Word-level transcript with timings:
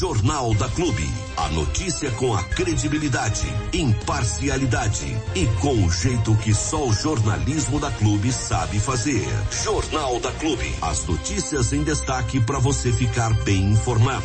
Jornal 0.00 0.54
da 0.54 0.66
Clube. 0.70 1.06
A 1.36 1.50
notícia 1.50 2.10
com 2.12 2.32
a 2.34 2.42
credibilidade, 2.42 3.46
imparcialidade 3.70 5.14
e 5.34 5.46
com 5.60 5.84
o 5.84 5.90
jeito 5.90 6.34
que 6.36 6.54
só 6.54 6.88
o 6.88 6.92
jornalismo 6.94 7.78
da 7.78 7.90
Clube 7.90 8.32
sabe 8.32 8.80
fazer. 8.80 9.22
Jornal 9.62 10.18
da 10.18 10.32
Clube. 10.32 10.64
As 10.80 11.06
notícias 11.06 11.74
em 11.74 11.82
destaque 11.84 12.40
para 12.40 12.58
você 12.58 12.90
ficar 12.90 13.28
bem 13.44 13.72
informado. 13.72 14.24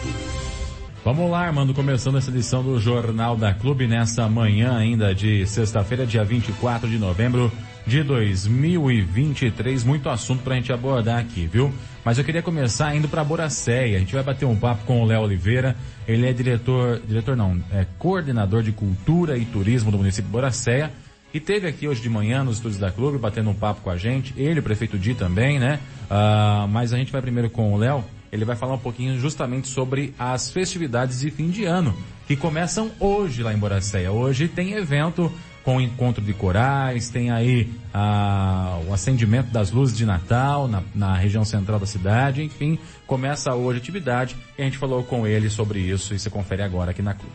Vamos 1.03 1.29
lá, 1.29 1.45
Armando, 1.45 1.73
começando 1.73 2.19
essa 2.19 2.31
edição 2.31 2.63
do 2.63 2.79
Jornal 2.79 3.35
da 3.35 3.53
Clube 3.53 3.85
nessa 3.85 4.29
manhã 4.29 4.77
ainda 4.77 5.13
de 5.13 5.45
sexta-feira, 5.45 6.05
dia 6.05 6.23
24 6.23 6.87
de 6.87 6.97
novembro 6.97 7.51
de 7.85 8.01
2023. 8.01 9.83
Muito 9.83 10.07
assunto 10.07 10.41
pra 10.41 10.55
gente 10.55 10.71
abordar 10.71 11.19
aqui, 11.19 11.45
viu? 11.45 11.73
Mas 12.05 12.19
eu 12.19 12.23
queria 12.23 12.43
começar 12.43 12.95
indo 12.95 13.07
para 13.09 13.23
Boracéia. 13.23 13.97
A 13.97 13.99
gente 13.99 14.13
vai 14.13 14.21
bater 14.21 14.45
um 14.45 14.55
papo 14.55 14.85
com 14.85 15.01
o 15.01 15.05
Léo 15.05 15.23
Oliveira. 15.23 15.75
Ele 16.07 16.29
é 16.29 16.31
diretor, 16.31 17.01
diretor 17.07 17.35
não, 17.35 17.59
é 17.73 17.83
coordenador 17.97 18.61
de 18.61 18.71
cultura 18.71 19.35
e 19.39 19.43
turismo 19.43 19.89
do 19.89 19.97
município 19.97 20.25
de 20.25 20.31
Boracéia. 20.31 20.91
E 21.33 21.39
teve 21.39 21.67
aqui 21.67 21.87
hoje 21.87 22.03
de 22.03 22.09
manhã 22.09 22.43
nos 22.43 22.57
estúdios 22.57 22.79
da 22.79 22.91
Clube 22.91 23.17
batendo 23.17 23.49
um 23.49 23.55
papo 23.55 23.81
com 23.81 23.89
a 23.89 23.97
gente. 23.97 24.35
Ele, 24.37 24.59
o 24.59 24.63
prefeito 24.63 24.99
Di 24.99 25.15
também, 25.15 25.57
né? 25.57 25.79
Uh, 26.03 26.67
mas 26.67 26.93
a 26.93 26.97
gente 26.97 27.11
vai 27.11 27.23
primeiro 27.23 27.49
com 27.49 27.73
o 27.73 27.77
Léo. 27.77 28.05
Ele 28.31 28.45
vai 28.45 28.55
falar 28.55 28.75
um 28.75 28.79
pouquinho 28.79 29.19
justamente 29.19 29.67
sobre 29.67 30.13
as 30.19 30.51
festividades 30.51 31.21
de 31.21 31.31
fim 31.31 31.49
de 31.49 31.65
ano, 31.65 31.97
que 32.27 32.35
começam 32.35 32.91
hoje 32.99 33.41
lá 33.41 33.51
em 33.51 33.57
Boracéia. 33.57 34.11
Hoje 34.11 34.47
tem 34.47 34.73
evento 34.73 35.31
com 35.65 35.81
encontro 35.81 36.23
de 36.23 36.31
corais, 36.31 37.09
tem 37.09 37.31
aí 37.31 37.67
ah, 37.91 38.79
o 38.87 38.93
acendimento 38.93 39.49
das 39.49 39.71
luzes 39.71 39.97
de 39.97 40.05
Natal 40.05 40.67
na, 40.67 40.83
na, 40.93 41.15
região 41.15 41.43
central 41.43 41.79
da 41.79 41.87
cidade, 41.87 42.43
enfim, 42.43 42.77
começa 43.07 43.51
hoje 43.55 43.79
a 43.79 43.81
atividade 43.81 44.37
e 44.55 44.61
a 44.61 44.65
gente 44.65 44.77
falou 44.77 45.03
com 45.03 45.25
ele 45.25 45.49
sobre 45.49 45.79
isso 45.79 46.13
e 46.13 46.19
você 46.19 46.29
confere 46.29 46.61
agora 46.61 46.91
aqui 46.91 47.01
na 47.01 47.15
Clube. 47.15 47.33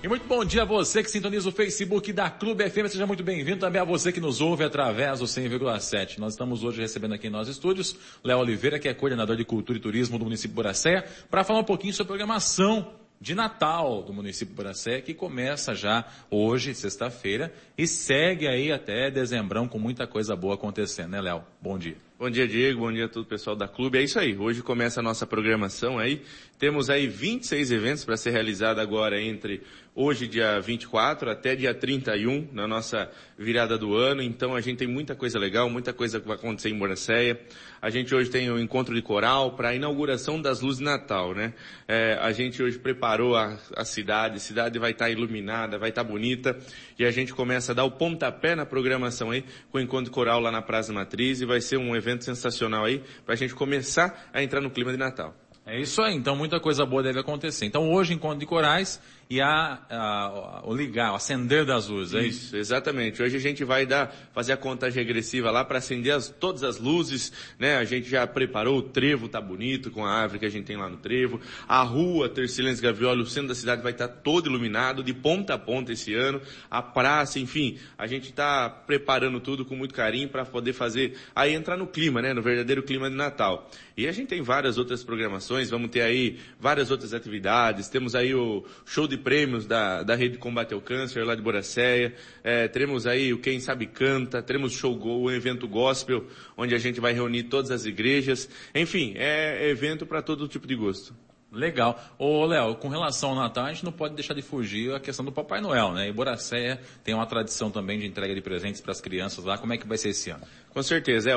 E 0.00 0.06
muito 0.06 0.28
bom 0.28 0.44
dia 0.44 0.62
a 0.62 0.64
você 0.64 1.02
que 1.02 1.10
sintoniza 1.10 1.48
o 1.48 1.52
Facebook 1.52 2.12
da 2.12 2.30
Clube 2.30 2.70
FM, 2.70 2.86
seja 2.88 3.06
muito 3.06 3.24
bem-vindo 3.24 3.58
também 3.58 3.80
a 3.80 3.84
você 3.84 4.12
que 4.12 4.20
nos 4.20 4.40
ouve 4.40 4.62
através 4.62 5.18
do 5.18 5.24
100,7. 5.24 6.18
Nós 6.18 6.34
estamos 6.34 6.62
hoje 6.62 6.80
recebendo 6.80 7.14
aqui 7.14 7.26
em 7.26 7.30
nossos 7.30 7.56
estúdios 7.56 7.96
Léo 8.22 8.38
Oliveira, 8.38 8.78
que 8.78 8.86
é 8.86 8.94
coordenador 8.94 9.34
de 9.34 9.44
Cultura 9.44 9.76
e 9.76 9.80
Turismo 9.80 10.18
do 10.18 10.24
município 10.24 10.50
de 10.50 10.56
Boracéia, 10.56 11.04
para 11.28 11.42
falar 11.42 11.60
um 11.60 11.64
pouquinho 11.64 11.94
sobre 11.94 12.08
programação 12.08 13.02
de 13.24 13.34
Natal 13.34 14.02
do 14.02 14.12
município 14.12 14.52
de 14.52 14.56
Boracé, 14.56 15.00
que 15.00 15.14
começa 15.14 15.74
já 15.74 16.04
hoje, 16.30 16.74
sexta-feira, 16.74 17.50
e 17.76 17.86
segue 17.86 18.46
aí 18.46 18.70
até 18.70 19.10
dezembrão 19.10 19.66
com 19.66 19.78
muita 19.78 20.06
coisa 20.06 20.36
boa 20.36 20.56
acontecendo, 20.56 21.12
né, 21.12 21.22
Léo? 21.22 21.42
Bom 21.58 21.78
dia. 21.78 21.96
Bom 22.24 22.30
dia, 22.30 22.48
Diego. 22.48 22.80
Bom 22.80 22.90
dia 22.90 23.04
a 23.04 23.08
todo 23.08 23.24
o 23.24 23.28
pessoal 23.28 23.54
da 23.54 23.68
clube. 23.68 23.98
É 23.98 24.02
isso 24.02 24.18
aí. 24.18 24.34
Hoje 24.34 24.62
começa 24.62 25.00
a 25.00 25.02
nossa 25.02 25.26
programação 25.26 25.98
aí. 25.98 26.22
Temos 26.58 26.88
aí 26.88 27.06
26 27.06 27.70
eventos 27.70 28.02
para 28.02 28.16
ser 28.16 28.30
realizado 28.30 28.78
agora 28.78 29.20
entre 29.20 29.60
hoje, 29.94 30.26
dia 30.26 30.58
24, 30.60 31.30
até 31.30 31.54
dia 31.54 31.74
31, 31.74 32.48
na 32.52 32.66
nossa 32.66 33.10
virada 33.38 33.76
do 33.76 33.94
ano. 33.94 34.22
Então 34.22 34.54
a 34.54 34.60
gente 34.60 34.78
tem 34.78 34.88
muita 34.88 35.14
coisa 35.14 35.38
legal, 35.38 35.68
muita 35.68 35.92
coisa 35.92 36.20
que 36.20 36.26
vai 36.26 36.36
acontecer 36.36 36.70
em 36.70 36.78
Boracéia. 36.78 37.38
A 37.82 37.90
gente 37.90 38.14
hoje 38.14 38.30
tem 38.30 38.50
o 38.50 38.54
um 38.54 38.58
encontro 38.58 38.94
de 38.94 39.02
coral 39.02 39.52
para 39.52 39.68
a 39.68 39.74
inauguração 39.74 40.40
das 40.40 40.62
luzes 40.62 40.78
de 40.78 40.84
Natal, 40.84 41.34
né? 41.34 41.52
É, 41.86 42.18
a 42.20 42.32
gente 42.32 42.62
hoje 42.62 42.78
preparou 42.78 43.36
a, 43.36 43.58
a, 43.76 43.84
cidade, 43.84 44.36
a 44.36 44.40
cidade 44.40 44.78
vai 44.78 44.92
estar 44.92 45.04
tá 45.04 45.10
iluminada, 45.10 45.78
vai 45.78 45.90
estar 45.90 46.02
tá 46.02 46.10
bonita, 46.10 46.58
e 46.98 47.04
a 47.04 47.10
gente 47.10 47.34
começa 47.34 47.72
a 47.72 47.74
dar 47.74 47.84
o 47.84 47.90
pontapé 47.90 48.54
na 48.54 48.64
programação 48.64 49.30
aí, 49.30 49.44
com 49.70 49.78
o 49.78 49.80
encontro 49.80 50.06
de 50.06 50.10
coral 50.10 50.40
lá 50.40 50.50
na 50.50 50.62
Praça 50.62 50.92
Matriz, 50.94 51.42
e 51.42 51.44
vai 51.44 51.60
ser 51.60 51.76
um 51.76 51.94
evento 51.94 52.13
sensacional 52.22 52.84
aí, 52.84 53.02
para 53.24 53.34
a 53.34 53.36
gente 53.36 53.54
começar 53.54 54.28
a 54.32 54.42
entrar 54.42 54.60
no 54.60 54.70
clima 54.70 54.92
de 54.92 54.98
Natal. 54.98 55.34
É 55.66 55.80
isso 55.80 56.02
aí, 56.02 56.14
então 56.14 56.36
muita 56.36 56.60
coisa 56.60 56.84
boa 56.84 57.02
deve 57.02 57.18
acontecer. 57.18 57.64
Então 57.64 57.90
hoje, 57.90 58.12
encontro 58.12 58.38
de 58.38 58.44
corais, 58.44 59.00
e 59.28 59.40
a, 59.40 59.78
a, 59.88 60.62
o 60.64 60.74
ligar, 60.74 61.12
o 61.12 61.14
acender 61.16 61.64
das 61.64 61.88
luzes, 61.88 62.14
é 62.14 62.26
isso? 62.26 62.56
Exatamente. 62.56 63.22
Hoje 63.22 63.36
a 63.36 63.40
gente 63.40 63.64
vai 63.64 63.86
dar, 63.86 64.14
fazer 64.32 64.52
a 64.52 64.56
contagem 64.56 65.02
regressiva 65.02 65.50
lá 65.50 65.64
para 65.64 65.78
acender 65.78 66.12
as, 66.12 66.28
todas 66.28 66.62
as 66.62 66.78
luzes, 66.78 67.32
né? 67.58 67.76
A 67.76 67.84
gente 67.84 68.08
já 68.08 68.26
preparou, 68.26 68.78
o 68.78 68.82
trevo 68.82 69.28
tá 69.28 69.40
bonito 69.40 69.90
com 69.90 70.04
a 70.04 70.12
árvore 70.12 70.40
que 70.40 70.46
a 70.46 70.50
gente 70.50 70.66
tem 70.66 70.76
lá 70.76 70.88
no 70.88 70.98
trevo. 70.98 71.40
A 71.66 71.82
rua 71.82 72.28
Tercilens 72.28 72.80
Gavioli, 72.80 73.22
o 73.22 73.26
centro 73.26 73.48
da 73.48 73.54
cidade 73.54 73.82
vai 73.82 73.92
estar 73.92 74.08
tá 74.08 74.14
todo 74.14 74.48
iluminado, 74.48 75.02
de 75.02 75.14
ponta 75.14 75.54
a 75.54 75.58
ponta 75.58 75.92
esse 75.92 76.14
ano. 76.14 76.40
A 76.70 76.82
praça, 76.82 77.38
enfim, 77.38 77.78
a 77.96 78.06
gente 78.06 78.30
está 78.30 78.68
preparando 78.68 79.40
tudo 79.40 79.64
com 79.64 79.74
muito 79.74 79.94
carinho 79.94 80.28
para 80.28 80.44
poder 80.44 80.72
fazer, 80.72 81.16
aí 81.34 81.54
entrar 81.54 81.76
no 81.76 81.86
clima, 81.86 82.20
né? 82.20 82.34
No 82.34 82.42
verdadeiro 82.42 82.82
clima 82.82 83.08
de 83.08 83.16
Natal. 83.16 83.70
E 83.96 84.08
a 84.08 84.12
gente 84.12 84.28
tem 84.28 84.42
várias 84.42 84.76
outras 84.76 85.04
programações, 85.04 85.70
vamos 85.70 85.90
ter 85.90 86.02
aí 86.02 86.38
várias 86.58 86.90
outras 86.90 87.14
atividades, 87.14 87.88
temos 87.88 88.14
aí 88.14 88.34
o 88.34 88.64
show 88.84 89.06
de 89.06 89.13
de 89.16 89.22
prêmios 89.22 89.66
da, 89.66 90.02
da 90.02 90.14
Rede 90.14 90.38
Combate 90.38 90.74
ao 90.74 90.80
Câncer 90.80 91.24
lá 91.24 91.34
de 91.34 91.42
Boracéia. 91.42 92.14
É, 92.42 92.66
teremos 92.68 93.06
aí 93.06 93.32
o 93.32 93.38
Quem 93.38 93.60
Sabe 93.60 93.86
Canta, 93.86 94.42
teremos 94.42 94.72
Show 94.72 94.98
um 95.04 95.30
evento 95.30 95.68
gospel, 95.68 96.26
onde 96.56 96.74
a 96.74 96.78
gente 96.78 97.00
vai 97.00 97.12
reunir 97.12 97.44
todas 97.44 97.70
as 97.70 97.84
igrejas. 97.84 98.48
Enfim, 98.74 99.14
é 99.16 99.68
evento 99.68 100.04
para 100.04 100.20
todo 100.20 100.48
tipo 100.48 100.66
de 100.66 100.74
gosto. 100.74 101.14
Legal. 101.54 102.02
Ô, 102.18 102.44
Léo, 102.44 102.74
com 102.76 102.88
relação 102.88 103.30
ao 103.30 103.36
Natal, 103.36 103.66
a 103.66 103.72
gente 103.72 103.84
não 103.84 103.92
pode 103.92 104.14
deixar 104.14 104.34
de 104.34 104.42
fugir 104.42 104.92
a 104.94 105.00
questão 105.00 105.24
do 105.24 105.32
Papai 105.32 105.60
Noel, 105.60 105.92
né? 105.92 106.08
E 106.08 106.12
Boracéia 106.12 106.80
tem 107.02 107.14
uma 107.14 107.26
tradição 107.26 107.70
também 107.70 107.98
de 107.98 108.06
entrega 108.06 108.34
de 108.34 108.40
presentes 108.40 108.80
para 108.80 108.92
as 108.92 109.00
crianças 109.00 109.44
lá. 109.44 109.56
Como 109.56 109.72
é 109.72 109.78
que 109.78 109.86
vai 109.86 109.96
ser 109.96 110.10
esse 110.10 110.30
ano? 110.30 110.42
Com 110.70 110.82
certeza, 110.82 111.30
é. 111.30 111.34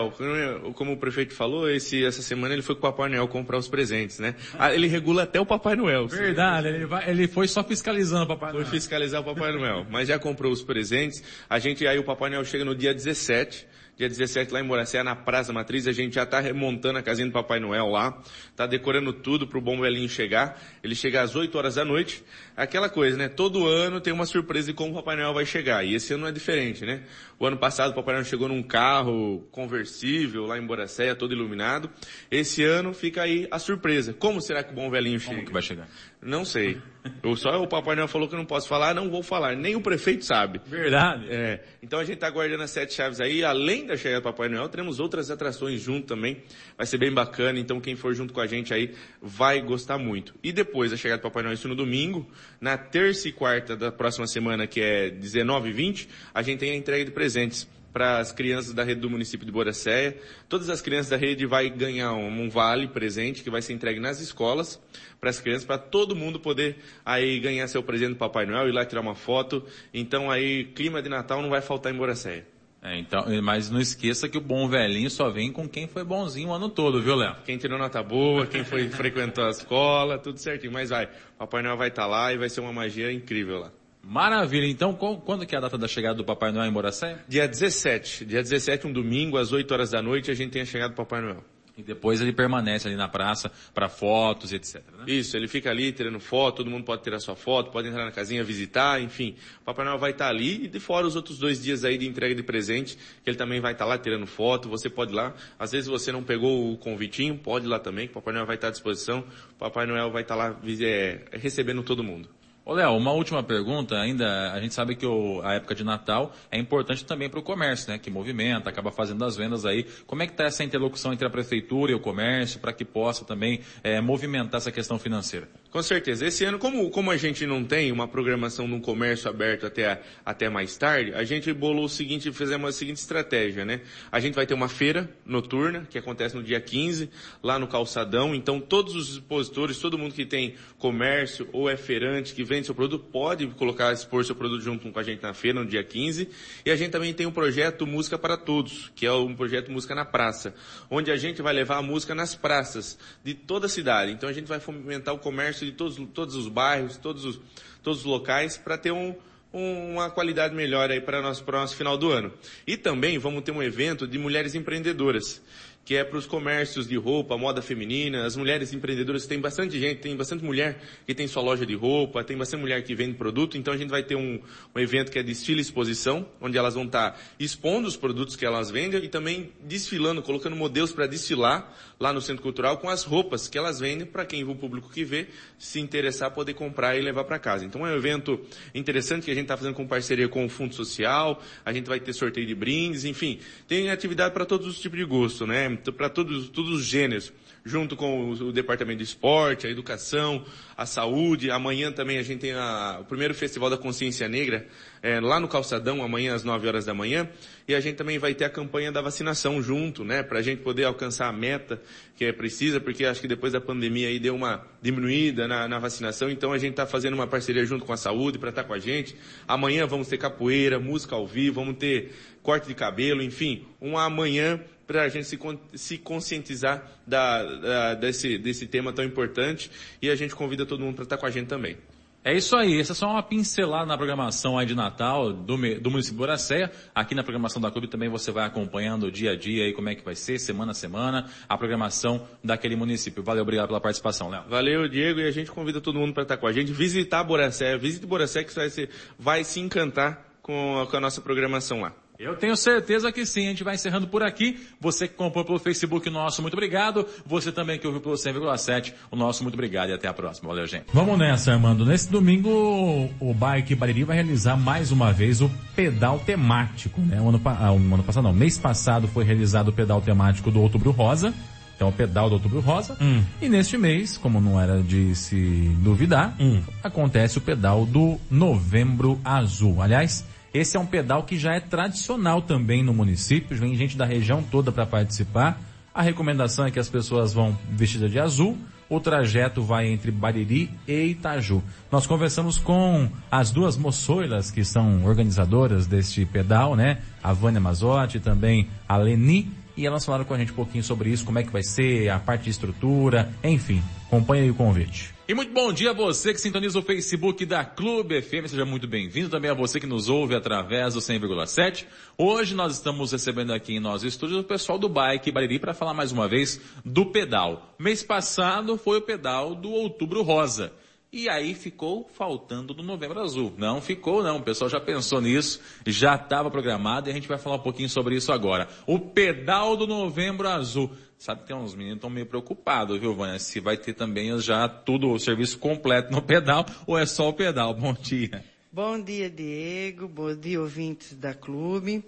Como 0.73 0.93
o 0.93 0.97
prefeito 0.97 1.33
falou, 1.33 1.69
esse, 1.69 2.03
essa 2.03 2.21
semana 2.21 2.53
ele 2.53 2.63
foi 2.63 2.75
com 2.75 2.79
o 2.79 2.91
Papai 2.91 3.09
Noel 3.09 3.27
comprar 3.27 3.57
os 3.57 3.67
presentes, 3.67 4.19
né? 4.19 4.35
Ah, 4.57 4.73
ele 4.73 4.87
regula 4.87 5.23
até 5.23 5.39
o 5.39 5.45
Papai 5.45 5.75
Noel. 5.75 6.07
Verdade, 6.07 6.67
ele, 6.67 6.85
vai, 6.85 7.09
ele 7.09 7.27
foi 7.27 7.47
só 7.47 7.63
fiscalizando 7.63 8.23
o 8.23 8.27
Papai 8.27 8.51
Noel. 8.51 8.65
Foi 8.65 8.79
fiscalizar 8.79 9.21
o 9.21 9.23
Papai 9.23 9.51
Noel. 9.51 9.85
Mas 9.91 10.07
já 10.07 10.17
comprou 10.17 10.51
os 10.51 10.63
presentes. 10.63 11.23
A 11.49 11.59
gente, 11.59 11.85
aí 11.85 11.99
o 11.99 12.03
Papai 12.03 12.31
Noel 12.31 12.43
chega 12.43 12.65
no 12.65 12.75
dia 12.75 12.93
17 12.93 13.76
dia 13.97 14.07
17 14.07 14.53
lá 14.53 14.59
em 14.59 14.63
Moracé, 14.63 15.01
na 15.01 15.15
Praça 15.15 15.51
Matriz, 15.51 15.87
a 15.87 15.91
gente 15.91 16.13
já 16.13 16.23
está 16.23 16.39
remontando 16.39 16.99
a 16.99 17.01
casinha 17.01 17.27
do 17.27 17.33
Papai 17.33 17.59
Noel 17.59 17.87
lá, 17.87 18.21
está 18.51 18.67
decorando 18.67 19.11
tudo 19.11 19.47
para 19.47 19.57
o 19.57 19.61
bom 19.61 19.81
velhinho 19.81 20.07
chegar. 20.07 20.61
Ele 20.83 20.93
chega 20.93 21.23
às 21.23 21.35
8 21.35 21.57
horas 21.57 21.75
da 21.75 21.83
noite. 21.83 22.23
Aquela 22.55 22.89
coisa, 22.89 23.17
né? 23.17 23.27
Todo 23.27 23.67
ano 23.67 23.99
tem 23.99 24.13
uma 24.13 24.27
surpresa 24.27 24.67
de 24.67 24.73
como 24.73 24.91
o 24.91 24.95
Papai 24.95 25.15
Noel 25.15 25.33
vai 25.33 25.47
chegar. 25.47 25.83
E 25.83 25.95
esse 25.95 26.13
ano 26.13 26.21
não 26.21 26.29
é 26.29 26.31
diferente, 26.31 26.85
né? 26.85 27.01
O 27.39 27.45
ano 27.47 27.57
passado 27.57 27.89
o 27.89 27.95
Papai 27.95 28.13
Noel 28.13 28.25
chegou 28.25 28.47
num 28.47 28.61
carro 28.61 29.47
conversível 29.51 30.45
lá 30.45 30.59
em 30.59 30.65
Boracéia, 30.65 31.15
todo 31.15 31.33
iluminado. 31.33 31.89
Esse 32.29 32.63
ano 32.63 32.93
fica 32.93 33.23
aí 33.23 33.47
a 33.49 33.57
surpresa. 33.57 34.13
Como 34.13 34.39
será 34.41 34.63
que 34.63 34.73
o 34.73 34.75
bom 34.75 34.91
velhinho 34.91 35.19
chega? 35.19 35.33
Como 35.33 35.47
que 35.47 35.53
vai 35.53 35.63
chegar? 35.63 35.87
Não 36.21 36.43
sei. 36.43 36.81
Eu 37.23 37.35
só 37.35 37.61
o 37.61 37.67
Papai 37.67 37.95
Noel 37.95 38.07
falou 38.07 38.27
que 38.27 38.33
eu 38.33 38.39
não 38.39 38.45
posso 38.45 38.67
falar, 38.67 38.93
não 38.93 39.09
vou 39.09 39.23
falar. 39.23 39.55
Nem 39.55 39.75
o 39.75 39.81
prefeito 39.81 40.25
sabe. 40.25 40.59
Verdade. 40.65 41.27
É. 41.29 41.63
Então 41.81 41.99
a 41.99 42.03
gente 42.03 42.15
está 42.15 42.29
guardando 42.29 42.63
as 42.63 42.71
sete 42.71 42.93
chaves 42.93 43.21
aí. 43.21 43.43
Além 43.43 43.85
da 43.85 43.95
chegada 43.95 44.21
do 44.21 44.23
Papai 44.23 44.49
Noel, 44.49 44.67
teremos 44.67 44.99
outras 44.99 45.29
atrações 45.29 45.79
junto 45.79 46.07
também. 46.07 46.41
Vai 46.75 46.85
ser 46.85 46.97
bem 46.97 47.13
bacana. 47.13 47.59
Então 47.59 47.79
quem 47.79 47.95
for 47.95 48.13
junto 48.13 48.33
com 48.33 48.41
a 48.41 48.47
gente 48.47 48.73
aí 48.73 48.93
vai 49.21 49.61
gostar 49.61 49.97
muito. 49.97 50.33
E 50.43 50.51
depois 50.51 50.91
da 50.91 50.97
chegada 50.97 51.21
do 51.21 51.23
Papai 51.23 51.43
Noel, 51.43 51.53
isso 51.53 51.67
no 51.67 51.75
domingo, 51.75 52.27
na 52.59 52.77
terça 52.77 53.29
e 53.29 53.31
quarta 53.31 53.75
da 53.75 53.91
próxima 53.91 54.27
semana, 54.27 54.67
que 54.67 54.81
é 54.81 55.09
19 55.09 55.69
e 55.69 55.73
20, 55.73 56.09
a 56.33 56.41
gente 56.41 56.59
tem 56.59 56.71
a 56.71 56.75
entrega 56.75 57.05
de 57.05 57.11
presentes 57.11 57.67
para 57.97 58.19
as 58.19 58.31
crianças 58.31 58.75
da 58.75 58.83
rede 58.83 59.01
do 59.01 59.09
município 59.09 59.43
de 59.43 59.51
Boracéia. 59.51 60.15
Todas 60.47 60.69
as 60.69 60.81
crianças 60.81 61.09
da 61.09 61.17
rede 61.17 61.47
vai 61.47 61.67
ganhar 61.67 62.13
um, 62.13 62.43
um 62.43 62.47
vale 62.47 62.87
presente 62.87 63.41
que 63.41 63.49
vai 63.49 63.59
ser 63.59 63.73
entregue 63.73 63.99
nas 63.99 64.19
escolas 64.21 64.79
para 65.19 65.31
as 65.31 65.39
crianças, 65.39 65.65
para 65.65 65.79
todo 65.79 66.15
mundo 66.15 66.39
poder 66.39 66.77
aí 67.03 67.39
ganhar 67.39 67.67
seu 67.67 67.81
presente 67.81 68.09
do 68.09 68.15
Papai 68.17 68.45
Noel, 68.45 68.69
ir 68.69 68.71
lá 68.71 68.85
tirar 68.85 69.01
uma 69.01 69.15
foto. 69.15 69.65
Então 69.91 70.29
aí, 70.29 70.65
clima 70.75 71.01
de 71.01 71.09
Natal 71.09 71.41
não 71.41 71.49
vai 71.49 71.59
faltar 71.59 71.91
em 71.91 71.97
Boracéia. 71.97 72.45
É, 72.83 72.99
então, 72.99 73.25
mas 73.41 73.71
não 73.71 73.81
esqueça 73.81 74.29
que 74.29 74.37
o 74.37 74.41
bom 74.41 74.69
velhinho 74.69 75.09
só 75.09 75.31
vem 75.31 75.51
com 75.51 75.67
quem 75.67 75.87
foi 75.87 76.03
bonzinho 76.03 76.49
o 76.49 76.53
ano 76.53 76.69
todo, 76.69 77.01
viu, 77.01 77.15
Léo? 77.15 77.35
Quem 77.43 77.57
tirou 77.57 77.79
nota 77.79 78.03
boa, 78.03 78.45
quem 78.45 78.63
foi 78.63 78.89
frequentou 78.93 79.43
a 79.43 79.49
escola, 79.49 80.19
tudo 80.19 80.37
certinho. 80.37 80.71
Mas 80.71 80.91
vai, 80.91 81.09
Papai 81.35 81.63
Noel 81.63 81.77
vai 81.77 81.87
estar 81.87 82.03
tá 82.03 82.07
lá 82.07 82.31
e 82.31 82.37
vai 82.37 82.47
ser 82.47 82.61
uma 82.61 82.71
magia 82.71 83.11
incrível 83.11 83.57
lá. 83.57 83.71
Maravilha. 84.07 84.65
Então, 84.65 84.93
quando 84.93 85.45
que 85.45 85.53
é 85.53 85.57
a 85.57 85.61
data 85.61 85.77
da 85.77 85.87
chegada 85.87 86.15
do 86.15 86.23
Papai 86.23 86.49
Noel 86.53 86.69
em 86.69 86.71
Boracé? 86.71 87.19
Dia 87.27 87.45
17. 87.45 88.23
Dia 88.23 88.41
17, 88.41 88.87
um 88.87 88.93
domingo, 88.93 89.37
às 89.37 89.51
8 89.51 89.69
horas 89.69 89.91
da 89.91 90.01
noite, 90.01 90.31
a 90.31 90.33
gente 90.33 90.51
tem 90.51 90.61
a 90.61 90.65
chegada 90.65 90.93
do 90.93 90.95
Papai 90.95 91.21
Noel. 91.21 91.43
E 91.77 91.83
depois 91.83 92.21
ele 92.21 92.31
permanece 92.31 92.87
ali 92.87 92.95
na 92.95 93.09
praça 93.09 93.51
para 93.73 93.89
fotos, 93.89 94.53
etc. 94.53 94.81
Né? 94.97 95.03
Isso, 95.07 95.35
ele 95.35 95.47
fica 95.47 95.69
ali 95.69 95.91
tirando 95.91 96.21
foto, 96.21 96.57
todo 96.57 96.71
mundo 96.71 96.85
pode 96.85 97.03
tirar 97.03 97.19
sua 97.19 97.35
foto, 97.35 97.69
pode 97.69 97.89
entrar 97.89 98.05
na 98.05 98.11
casinha, 98.11 98.43
visitar, 98.45 98.99
enfim. 99.01 99.35
O 99.61 99.65
Papai 99.65 99.83
Noel 99.83 99.99
vai 99.99 100.11
estar 100.11 100.29
ali 100.29 100.63
e 100.63 100.67
de 100.69 100.79
fora 100.79 101.05
os 101.05 101.17
outros 101.17 101.37
dois 101.37 101.61
dias 101.61 101.83
aí 101.83 101.97
de 101.97 102.07
entrega 102.07 102.33
de 102.33 102.41
presente, 102.41 102.97
que 103.23 103.29
ele 103.29 103.37
também 103.37 103.59
vai 103.59 103.73
estar 103.73 103.85
lá 103.85 103.97
tirando 103.97 104.25
foto, 104.25 104.69
você 104.69 104.89
pode 104.89 105.11
ir 105.11 105.15
lá. 105.15 105.35
Às 105.59 105.73
vezes 105.73 105.87
você 105.87 106.13
não 106.13 106.23
pegou 106.23 106.71
o 106.71 106.77
convitinho, 106.77 107.37
pode 107.37 107.65
ir 107.65 107.69
lá 107.69 107.77
também, 107.77 108.07
que 108.07 108.13
o 108.13 108.15
Papai 108.15 108.33
Noel 108.33 108.45
vai 108.47 108.55
estar 108.55 108.69
à 108.69 108.71
disposição. 108.71 109.25
O 109.51 109.59
Papai 109.59 109.85
Noel 109.85 110.09
vai 110.09 110.21
estar 110.21 110.35
lá 110.35 110.57
é, 110.81 111.25
recebendo 111.33 111.83
todo 111.83 112.01
mundo. 112.03 112.29
Ô 112.67 112.73
Léo, 112.73 112.97
uma 112.97 113.13
última 113.13 113.41
pergunta, 113.41 113.95
ainda 113.95 114.51
a 114.51 114.59
gente 114.59 114.73
sabe 114.73 114.93
que 114.93 115.05
o, 115.05 115.39
a 115.41 115.53
época 115.53 115.73
de 115.73 115.85
Natal 115.85 116.33
é 116.51 116.59
importante 116.59 117.05
também 117.05 117.29
para 117.29 117.39
o 117.39 117.41
comércio, 117.41 117.89
né? 117.89 117.97
Que 117.97 118.11
movimenta, 118.11 118.69
acaba 118.69 118.91
fazendo 118.91 119.23
as 119.23 119.37
vendas 119.37 119.65
aí. 119.65 119.85
Como 120.05 120.21
é 120.21 120.27
que 120.27 120.33
está 120.33 120.43
essa 120.43 120.65
interlocução 120.65 121.13
entre 121.13 121.25
a 121.25 121.29
prefeitura 121.29 121.93
e 121.93 121.95
o 121.95 121.99
comércio 122.01 122.59
para 122.59 122.73
que 122.73 122.83
possa 122.83 123.23
também 123.23 123.61
é, 123.81 124.01
movimentar 124.01 124.57
essa 124.57 124.69
questão 124.69 124.99
financeira? 124.99 125.47
Com 125.69 125.83
certeza. 125.83 126.25
Esse 126.25 126.45
ano, 126.45 126.57
como, 126.57 126.89
como 126.89 127.11
a 127.11 127.17
gente 127.17 127.45
não 127.45 127.63
tem 127.63 127.91
uma 127.91 128.07
programação 128.07 128.67
no 128.67 128.79
comércio 128.79 129.29
aberto 129.29 129.65
até, 129.65 130.01
até 130.25 130.49
mais 130.49 130.77
tarde, 130.77 131.13
a 131.13 131.23
gente 131.25 131.51
bolou 131.51 131.85
o 131.85 131.89
seguinte, 131.89 132.31
fizemos 132.31 132.69
a 132.69 132.71
seguinte 132.71 132.97
estratégia, 132.97 133.65
né? 133.65 133.81
A 134.09 134.19
gente 134.19 134.33
vai 134.33 134.45
ter 134.45 134.53
uma 134.53 134.69
feira 134.69 135.09
noturna, 135.25 135.85
que 135.89 135.97
acontece 135.97 136.35
no 136.35 136.41
dia 136.41 136.61
15, 136.61 137.09
lá 137.43 137.59
no 137.59 137.67
Calçadão. 137.67 138.33
Então, 138.33 138.61
todos 138.61 138.95
os 138.95 139.09
expositores, 139.13 139.77
todo 139.79 139.97
mundo 139.97 140.13
que 140.13 140.25
tem 140.25 140.55
comércio 140.77 141.49
ou 141.51 141.69
é 141.69 141.75
feirante, 141.75 142.33
que 142.33 142.43
vende 142.45 142.65
seu 142.65 142.75
produto 142.75 143.05
pode 143.11 143.45
colocar, 143.47 143.91
expor 143.91 144.23
seu 144.23 144.35
produto 144.35 144.61
junto 144.61 144.89
com 144.89 144.99
a 144.99 145.03
gente 145.03 145.21
na 145.21 145.33
feira 145.33 145.59
no 145.59 145.65
dia 145.65 145.83
15. 145.83 146.29
E 146.65 146.71
a 146.71 146.75
gente 146.77 146.91
também 146.91 147.13
tem 147.13 147.25
um 147.25 147.31
projeto 147.31 147.85
Música 147.85 148.17
para 148.17 148.37
Todos, 148.37 148.91
que 148.95 149.05
é 149.05 149.11
um 149.11 149.35
projeto 149.35 149.69
Música 149.69 149.93
na 149.93 150.05
Praça, 150.05 150.55
onde 150.89 151.11
a 151.11 151.17
gente 151.17 151.41
vai 151.41 151.53
levar 151.53 151.77
a 151.77 151.81
música 151.81 152.15
nas 152.15 152.35
praças 152.35 152.97
de 153.23 153.33
toda 153.33 153.65
a 153.65 153.69
cidade. 153.69 154.13
Então 154.13 154.29
a 154.29 154.33
gente 154.33 154.47
vai 154.47 154.59
fomentar 154.59 155.13
o 155.13 155.19
comércio 155.19 155.56
de 155.65 155.71
todos, 155.71 155.97
todos 156.13 156.35
os 156.35 156.47
bairros, 156.47 156.97
todos 156.97 157.25
os, 157.25 157.39
todos 157.83 157.99
os 157.99 158.05
locais 158.05 158.57
para 158.57 158.77
ter 158.77 158.91
um, 158.91 159.15
uma 159.51 160.09
qualidade 160.09 160.53
melhor 160.53 160.91
aí 160.91 161.01
para 161.01 161.19
o 161.19 161.23
nosso 161.23 161.75
final 161.75 161.97
do 161.97 162.11
ano. 162.11 162.31
E 162.65 162.77
também 162.77 163.17
vamos 163.17 163.43
ter 163.43 163.51
um 163.51 163.63
evento 163.63 164.07
de 164.07 164.17
mulheres 164.17 164.55
empreendedoras 164.55 165.41
que 165.87 165.95
é 165.95 166.03
para 166.03 166.17
os 166.17 166.27
comércios 166.27 166.85
de 166.85 166.97
roupa, 166.97 167.37
moda 167.37 167.61
feminina, 167.61 168.25
as 168.25 168.35
mulheres 168.35 168.73
empreendedoras, 168.73 169.25
tem 169.25 169.39
bastante 169.39 169.79
gente, 169.79 170.01
tem 170.01 170.17
bastante 170.17 170.43
mulher 170.43 170.81
que 171.05 171.15
tem 171.15 171.25
sua 171.29 171.41
loja 171.41 171.65
de 171.65 171.75
roupa, 171.75 172.25
tem 172.25 172.35
bastante 172.35 172.59
mulher 172.59 172.83
que 172.83 172.93
vende 172.93 173.13
produto, 173.13 173.57
então 173.57 173.73
a 173.73 173.77
gente 173.77 173.89
vai 173.89 174.03
ter 174.03 174.17
um, 174.17 174.37
um 174.75 174.79
evento 174.81 175.09
que 175.09 175.17
é 175.17 175.23
desfile 175.23 175.61
exposição, 175.61 176.27
onde 176.41 176.57
elas 176.57 176.73
vão 176.73 176.83
estar 176.83 177.11
tá 177.11 177.19
expondo 177.39 177.87
os 177.87 177.95
produtos 177.95 178.35
que 178.35 178.45
elas 178.45 178.69
vendem 178.69 179.01
e 179.01 179.07
também 179.07 179.49
desfilando, 179.63 180.21
colocando 180.21 180.57
modelos 180.57 180.91
para 180.91 181.07
desfilar 181.07 181.73
lá 181.97 182.11
no 182.11 182.21
Centro 182.21 182.43
Cultural 182.43 182.79
com 182.79 182.89
as 182.89 183.03
roupas 183.03 183.47
que 183.47 183.57
elas 183.57 183.79
vendem 183.79 184.05
para 184.05 184.25
quem 184.25 184.43
o 184.43 184.55
público 184.55 184.91
que 184.91 185.05
vê 185.05 185.27
se 185.57 185.79
interessar 185.79 186.31
poder 186.31 186.53
comprar 186.53 186.97
e 186.97 187.01
levar 187.01 187.23
para 187.23 187.39
casa. 187.39 187.63
Então 187.63 187.87
é 187.87 187.93
um 187.93 187.95
evento 187.95 188.41
interessante 188.75 189.23
que 189.23 189.31
a 189.31 189.33
gente 189.33 189.45
está 189.45 189.55
fazendo 189.55 189.73
com 189.73 189.87
parceria 189.87 190.27
com 190.27 190.45
o 190.45 190.49
Fundo 190.49 190.75
Social, 190.75 191.41
a 191.63 191.71
gente 191.71 191.87
vai 191.87 192.01
ter 192.01 192.11
sorteio 192.11 192.45
de 192.45 192.53
brindes, 192.53 193.05
enfim, 193.05 193.39
tem 193.69 193.89
atividade 193.89 194.33
para 194.33 194.45
todos 194.45 194.67
os 194.67 194.81
tipos 194.81 194.99
de 194.99 195.05
gosto, 195.05 195.47
né? 195.47 195.76
Para 195.93 196.09
todos, 196.09 196.49
todos 196.49 196.71
os 196.71 196.85
gêneros, 196.85 197.31
junto 197.63 197.95
com 197.95 198.31
o, 198.31 198.31
o, 198.31 198.51
Departamento 198.51 198.99
de 198.99 199.03
Esporte, 199.03 199.67
a 199.67 199.69
Educação, 199.69 200.43
a 200.75 200.85
Saúde. 200.85 201.51
Amanhã 201.51 201.91
também 201.91 202.17
a 202.17 202.23
gente 202.23 202.39
tem 202.39 202.53
a, 202.53 202.99
o 203.01 203.05
primeiro 203.05 203.33
Festival 203.33 203.69
da 203.69 203.77
Consciência 203.77 204.27
Negra, 204.27 204.67
é, 205.01 205.19
lá 205.19 205.39
no 205.39 205.47
Calçadão, 205.47 206.03
amanhã 206.03 206.33
às 206.33 206.43
9 206.43 206.67
horas 206.67 206.85
da 206.85 206.93
manhã. 206.93 207.29
E 207.67 207.75
a 207.75 207.79
gente 207.79 207.95
também 207.95 208.17
vai 208.17 208.33
ter 208.33 208.45
a 208.45 208.49
campanha 208.49 208.91
da 208.91 209.01
vacinação 209.01 209.61
junto, 209.61 210.03
né, 210.05 210.23
para 210.23 210.39
a 210.39 210.41
gente 210.41 210.61
poder 210.61 210.85
alcançar 210.85 211.27
a 211.27 211.33
meta 211.33 211.81
que 212.15 212.25
é 212.25 212.31
precisa, 212.31 212.79
porque 212.79 213.05
acho 213.05 213.21
que 213.21 213.27
depois 213.27 213.53
da 213.53 213.61
pandemia 213.61 214.07
aí 214.07 214.17
deu 214.19 214.33
uma 214.33 214.65
diminuída 214.81 215.47
na, 215.47 215.67
na 215.67 215.77
vacinação, 215.77 216.29
então 216.29 216.51
a 216.51 216.57
gente 216.57 216.71
está 216.71 216.85
fazendo 216.85 217.13
uma 217.13 217.27
parceria 217.27 217.65
junto 217.65 217.85
com 217.85 217.93
a 217.93 217.97
saúde 217.97 218.39
para 218.39 218.49
estar 218.49 218.63
tá 218.63 218.67
com 218.67 218.73
a 218.73 218.79
gente. 218.79 219.15
Amanhã 219.47 219.85
vamos 219.85 220.07
ter 220.07 220.17
capoeira, 220.17 220.79
música 220.79 221.15
ao 221.15 221.27
vivo, 221.27 221.55
vamos 221.55 221.77
ter 221.77 222.13
corte 222.41 222.67
de 222.67 222.73
cabelo, 222.73 223.21
enfim, 223.21 223.65
uma 223.79 224.05
amanhã 224.05 224.59
para 224.87 225.03
a 225.03 225.09
gente 225.09 225.27
se, 225.27 225.37
se 225.75 225.97
conscientizar 225.97 226.89
da, 227.05 227.43
da, 227.43 227.93
desse, 227.93 228.37
desse 228.37 228.65
tema 228.65 228.93
tão 228.93 229.03
importante 229.03 229.69
e 230.01 230.09
a 230.09 230.15
gente 230.15 230.33
convida 230.33 230.65
todo 230.65 230.79
mundo 230.79 230.95
para 230.95 231.03
estar 231.03 231.17
com 231.17 231.25
a 231.25 231.29
gente 231.29 231.47
também. 231.47 231.77
É 232.23 232.33
isso 232.35 232.57
aí, 232.57 232.77
essa 232.77 232.91
é 232.91 232.95
só 232.95 233.07
uma 233.09 233.23
pincelada 233.23 233.85
na 233.85 233.95
programação 233.95 234.57
aí 234.57 234.65
de 234.65 234.75
Natal 234.75 235.31
do, 235.31 235.55
do 235.79 235.89
município 235.89 236.11
de 236.11 236.17
Boracéia. 236.17 236.69
Aqui 236.93 237.15
na 237.15 237.23
programação 237.23 237.61
da 237.61 237.71
Clube 237.71 237.87
também 237.87 238.09
você 238.09 238.31
vai 238.31 238.45
acompanhando 238.45 239.09
dia 239.09 239.31
a 239.31 239.35
dia 239.37 239.63
aí 239.63 239.71
como 239.71 239.87
é 239.87 239.95
que 239.95 240.03
vai 240.03 240.13
ser, 240.13 240.37
semana 240.37 240.71
a 240.71 240.75
semana, 240.75 241.29
a 241.47 241.57
programação 241.57 242.27
daquele 242.43 242.75
município. 242.75 243.23
Valeu, 243.23 243.43
obrigado 243.43 243.67
pela 243.67 243.79
participação, 243.79 244.29
Léo. 244.29 244.43
Valeu, 244.49 244.89
Diego, 244.89 245.21
e 245.21 245.23
a 245.25 245.31
gente 245.31 245.49
convida 245.49 245.79
todo 245.79 245.99
mundo 245.99 246.13
para 246.13 246.23
estar 246.23 246.35
com 246.35 246.47
a 246.47 246.51
gente, 246.51 246.69
visitar 246.73 247.23
Boracéia, 247.23 247.77
visite 247.77 248.05
Boracéia 248.05 248.43
que 248.43 248.51
você 248.51 248.59
vai, 248.59 248.69
ser, 248.69 248.89
vai 249.17 249.43
se 249.45 249.61
encantar 249.61 250.25
com 250.41 250.81
a, 250.81 250.87
com 250.87 250.97
a 250.97 250.99
nossa 250.99 251.21
programação 251.21 251.79
lá. 251.79 251.93
Eu 252.19 252.35
tenho 252.35 252.55
certeza 252.57 253.11
que 253.11 253.25
sim. 253.25 253.45
A 253.45 253.49
gente 253.49 253.63
vai 253.63 253.75
encerrando 253.75 254.07
por 254.07 254.23
aqui. 254.23 254.59
Você 254.79 255.07
que 255.07 255.13
comprou 255.13 255.45
pelo 255.45 255.59
Facebook, 255.59 256.09
nosso 256.09 256.41
muito 256.41 256.55
obrigado. 256.55 257.05
Você 257.25 257.51
também 257.51 257.77
que 257.77 257.85
ouviu 257.85 258.01
pelo 258.01 258.15
100,7, 258.15 258.93
o 259.11 259.15
nosso 259.15 259.43
muito 259.43 259.53
obrigado 259.53 259.89
e 259.89 259.93
até 259.93 260.07
a 260.07 260.13
próxima. 260.13 260.49
Valeu, 260.49 260.65
gente. 260.65 260.85
Vamos 260.91 261.17
nessa, 261.17 261.53
Armando. 261.53 261.85
Nesse 261.85 262.11
domingo, 262.11 263.09
o 263.19 263.33
Bike 263.33 263.75
Bariri 263.75 264.03
vai 264.03 264.15
realizar 264.15 264.55
mais 264.55 264.91
uma 264.91 265.13
vez 265.13 265.41
o 265.41 265.51
pedal 265.75 266.19
temático, 266.19 266.99
né? 267.01 267.21
O 267.21 267.29
ano, 267.29 267.41
ah, 267.45 267.71
o 267.71 267.75
ano 267.75 268.03
passado, 268.03 268.23
não, 268.23 268.33
mês 268.33 268.57
passado 268.57 269.07
foi 269.07 269.23
realizado 269.23 269.69
o 269.69 269.73
pedal 269.73 270.01
temático 270.01 270.49
do 270.49 270.59
Outubro 270.59 270.91
Rosa. 270.91 271.33
Então, 271.75 271.89
o 271.89 271.93
pedal 271.93 272.27
do 272.27 272.33
Outubro 272.33 272.59
Rosa. 272.59 272.97
Hum. 272.99 273.23
E 273.39 273.47
neste 273.47 273.77
mês, 273.77 274.17
como 274.17 274.41
não 274.41 274.59
era 274.59 274.81
de 274.81 275.13
se 275.13 275.71
duvidar, 275.77 276.35
hum. 276.39 276.59
acontece 276.83 277.37
o 277.37 277.41
pedal 277.41 277.85
do 277.85 278.17
Novembro 278.31 279.21
Azul. 279.23 279.79
Aliás, 279.79 280.25
esse 280.57 280.75
é 280.75 280.79
um 280.79 280.85
pedal 280.85 281.23
que 281.23 281.37
já 281.37 281.53
é 281.53 281.59
tradicional 281.59 282.41
também 282.41 282.83
no 282.83 282.93
município, 282.93 283.57
vem 283.57 283.75
gente 283.75 283.97
da 283.97 284.05
região 284.05 284.41
toda 284.41 284.71
para 284.71 284.85
participar. 284.85 285.59
A 285.93 286.01
recomendação 286.01 286.65
é 286.65 286.71
que 286.71 286.79
as 286.79 286.89
pessoas 286.89 287.33
vão 287.33 287.57
vestidas 287.71 288.11
de 288.11 288.19
azul. 288.19 288.57
O 288.89 288.99
trajeto 288.99 289.61
vai 289.61 289.87
entre 289.87 290.11
Bariri 290.11 290.69
e 290.87 291.07
Itaju. 291.07 291.61
Nós 291.91 292.07
conversamos 292.07 292.57
com 292.57 293.09
as 293.29 293.51
duas 293.51 293.75
moçoilas 293.75 294.49
que 294.49 294.63
são 294.63 295.03
organizadoras 295.05 295.87
deste 295.87 296.25
pedal, 296.25 296.75
né? 296.75 296.99
A 297.21 297.33
Vânia 297.33 297.59
Mazotti 297.59 298.17
e 298.17 298.19
também 298.21 298.67
a 298.87 298.95
Leni. 298.95 299.51
E 299.75 299.85
elas 299.85 300.05
falaram 300.05 300.25
com 300.25 300.33
a 300.33 300.37
gente 300.37 300.51
um 300.51 300.55
pouquinho 300.55 300.83
sobre 300.83 301.09
isso, 301.09 301.25
como 301.25 301.37
é 301.37 301.43
que 301.43 301.51
vai 301.51 301.63
ser, 301.63 302.09
a 302.09 302.17
parte 302.17 302.45
de 302.45 302.51
estrutura, 302.51 303.29
enfim. 303.43 303.81
Acompanhe 304.07 304.43
aí 304.43 304.51
o 304.51 304.55
convite. 304.55 305.13
E 305.27 305.33
muito 305.33 305.51
bom 305.51 305.73
dia 305.73 305.89
a 305.89 305.93
você 305.93 306.33
que 306.33 306.39
sintoniza 306.39 306.79
o 306.79 306.81
Facebook 306.81 307.45
da 307.45 307.65
Clube 307.65 308.21
FM, 308.21 308.47
seja 308.47 308.63
muito 308.63 308.87
bem-vindo 308.87 309.27
também 309.27 309.51
a 309.51 309.53
você 309.53 309.77
que 309.77 309.85
nos 309.85 310.07
ouve 310.07 310.33
através 310.33 310.93
do 310.93 311.01
100,7. 311.01 311.85
Hoje 312.17 312.55
nós 312.55 312.71
estamos 312.71 313.11
recebendo 313.11 313.51
aqui 313.51 313.75
em 313.75 313.79
nossos 313.81 314.05
estúdios 314.05 314.39
o 314.39 314.43
pessoal 314.45 314.79
do 314.79 314.87
Bike 314.87 315.29
Bariri 315.29 315.59
para 315.59 315.73
falar 315.73 315.93
mais 315.93 316.13
uma 316.13 316.25
vez 316.25 316.61
do 316.85 317.07
pedal. 317.07 317.75
Mês 317.77 318.01
passado 318.01 318.77
foi 318.77 318.99
o 318.99 319.01
pedal 319.01 319.53
do 319.53 319.69
Outubro 319.69 320.21
Rosa. 320.21 320.71
E 321.11 321.29
aí 321.29 321.53
ficou 321.53 322.09
faltando 322.13 322.73
do 322.73 322.83
Novembro 322.83 323.19
Azul. 323.19 323.53
Não 323.57 323.81
ficou 323.81 324.21
não, 324.21 324.37
o 324.37 324.43
pessoal 324.43 324.69
já 324.69 324.79
pensou 324.79 325.21
nisso, 325.21 325.61
já 325.85 326.15
estava 326.15 326.51
programado 326.51 327.09
e 327.09 327.11
a 327.11 327.13
gente 327.13 327.27
vai 327.27 327.37
falar 327.37 327.55
um 327.55 327.59
pouquinho 327.59 327.89
sobre 327.89 328.15
isso 328.15 328.31
agora. 328.31 328.67
O 328.85 328.99
pedal 328.99 329.75
do 329.75 329.87
Novembro 329.87 330.47
Azul. 330.47 330.91
Sabe 331.17 331.41
que 331.41 331.47
tem 331.47 331.55
uns 331.55 331.73
meninos 331.73 331.95
que 331.95 331.97
estão 331.97 332.09
meio 332.09 332.25
preocupados, 332.25 332.99
viu, 332.99 333.15
Vânia? 333.15 333.39
Se 333.39 333.59
vai 333.59 333.77
ter 333.77 333.93
também 333.93 334.39
já 334.39 334.67
tudo, 334.69 335.09
o 335.09 335.19
serviço 335.19 335.57
completo 335.57 336.11
no 336.11 336.21
pedal 336.23 336.65
ou 336.85 336.97
é 336.97 337.05
só 337.05 337.29
o 337.29 337.33
pedal? 337.33 337.73
Bom 337.73 337.93
dia. 337.93 338.43
Bom 338.71 339.01
dia, 339.01 339.29
Diego. 339.29 340.07
Bom 340.07 340.35
dia, 340.35 340.61
ouvintes 340.61 341.13
da 341.15 341.33
clube. 341.33 342.03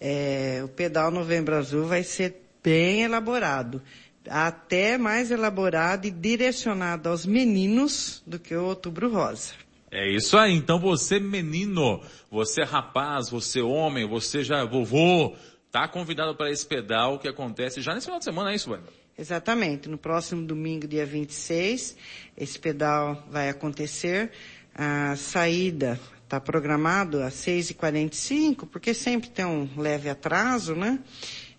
É, 0.00 0.60
o 0.64 0.68
pedal 0.68 1.10
Novembro 1.10 1.56
Azul 1.56 1.86
vai 1.86 2.04
ser 2.04 2.42
bem 2.62 3.02
elaborado 3.02 3.82
até 4.28 4.98
mais 4.98 5.30
elaborado 5.30 6.06
e 6.06 6.10
direcionado 6.10 7.08
aos 7.08 7.24
meninos 7.24 8.22
do 8.26 8.38
que 8.38 8.54
o 8.54 8.64
Outubro 8.64 9.10
Rosa. 9.10 9.54
É 9.90 10.10
isso 10.10 10.36
aí. 10.36 10.54
Então 10.54 10.78
você 10.78 11.18
menino, 11.20 12.00
você 12.30 12.62
rapaz, 12.62 13.30
você 13.30 13.62
homem, 13.62 14.06
você 14.06 14.42
já 14.42 14.64
vovô, 14.64 15.34
tá 15.80 15.88
convidado 15.88 16.34
para 16.34 16.50
esse 16.50 16.64
pedal 16.66 17.18
que 17.18 17.28
acontece 17.28 17.80
já 17.80 17.94
nesse 17.94 18.06
final 18.06 18.18
de 18.18 18.24
semana, 18.24 18.52
é 18.52 18.54
isso, 18.54 18.70
Wanda? 18.70 18.88
Exatamente. 19.18 19.88
No 19.88 19.98
próximo 19.98 20.46
domingo, 20.46 20.86
dia 20.86 21.06
26, 21.06 21.96
esse 22.36 22.58
pedal 22.58 23.24
vai 23.30 23.48
acontecer. 23.48 24.30
A 24.74 25.16
saída 25.16 25.98
está 26.24 26.40
programado 26.40 27.22
às 27.22 27.34
6h45, 27.34 28.66
porque 28.70 28.92
sempre 28.92 29.30
tem 29.30 29.44
um 29.44 29.68
leve 29.76 30.08
atraso, 30.08 30.74
né? 30.74 30.98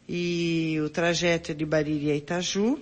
e 0.07 0.79
o 0.83 0.89
trajeto 0.89 1.51
é 1.51 1.55
de 1.55 1.65
Bariri 1.65 2.11
a 2.11 2.15
Itaju. 2.15 2.79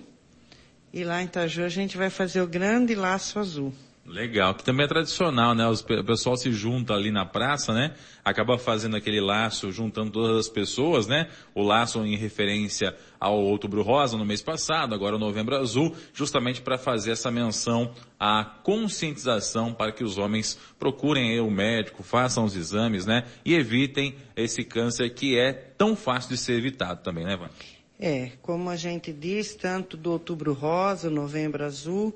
E 0.92 1.02
lá 1.02 1.20
em 1.20 1.26
Itaju 1.26 1.64
a 1.64 1.68
gente 1.68 1.96
vai 1.96 2.08
fazer 2.08 2.40
o 2.40 2.46
grande 2.46 2.94
laço 2.94 3.38
azul. 3.38 3.74
Legal, 4.08 4.54
que 4.54 4.62
também 4.62 4.84
é 4.84 4.88
tradicional, 4.88 5.52
né? 5.52 5.66
o 5.66 6.04
pessoal 6.04 6.36
se 6.36 6.52
junta 6.52 6.94
ali 6.94 7.10
na 7.10 7.26
praça, 7.26 7.72
né? 7.72 7.92
Acaba 8.24 8.56
fazendo 8.56 8.96
aquele 8.96 9.20
laço, 9.20 9.72
juntando 9.72 10.12
todas 10.12 10.46
as 10.46 10.48
pessoas, 10.48 11.08
né? 11.08 11.28
O 11.54 11.62
laço 11.62 12.04
em 12.04 12.16
referência 12.16 12.94
ao 13.18 13.36
Outubro 13.36 13.82
Rosa 13.82 14.16
no 14.16 14.24
mês 14.24 14.40
passado, 14.40 14.94
agora 14.94 15.16
o 15.16 15.18
Novembro 15.18 15.56
Azul, 15.56 15.94
justamente 16.14 16.62
para 16.62 16.78
fazer 16.78 17.10
essa 17.10 17.32
menção 17.32 17.92
à 18.18 18.44
conscientização 18.44 19.72
para 19.72 19.90
que 19.90 20.04
os 20.04 20.18
homens 20.18 20.56
procurem 20.78 21.40
o 21.40 21.50
médico, 21.50 22.04
façam 22.04 22.44
os 22.44 22.54
exames, 22.54 23.06
né? 23.06 23.24
E 23.44 23.54
evitem 23.54 24.14
esse 24.36 24.62
câncer 24.62 25.10
que 25.10 25.36
é 25.36 25.52
tão 25.52 25.96
fácil 25.96 26.30
de 26.30 26.36
ser 26.36 26.52
evitado 26.52 27.02
também, 27.02 27.24
né, 27.24 27.36
Van? 27.36 27.50
É, 27.98 28.32
como 28.42 28.68
a 28.68 28.76
gente 28.76 29.10
diz, 29.10 29.54
tanto 29.54 29.96
do 29.96 30.12
Outubro 30.12 30.52
Rosa, 30.52 31.08
Novembro 31.08 31.64
Azul, 31.64 32.12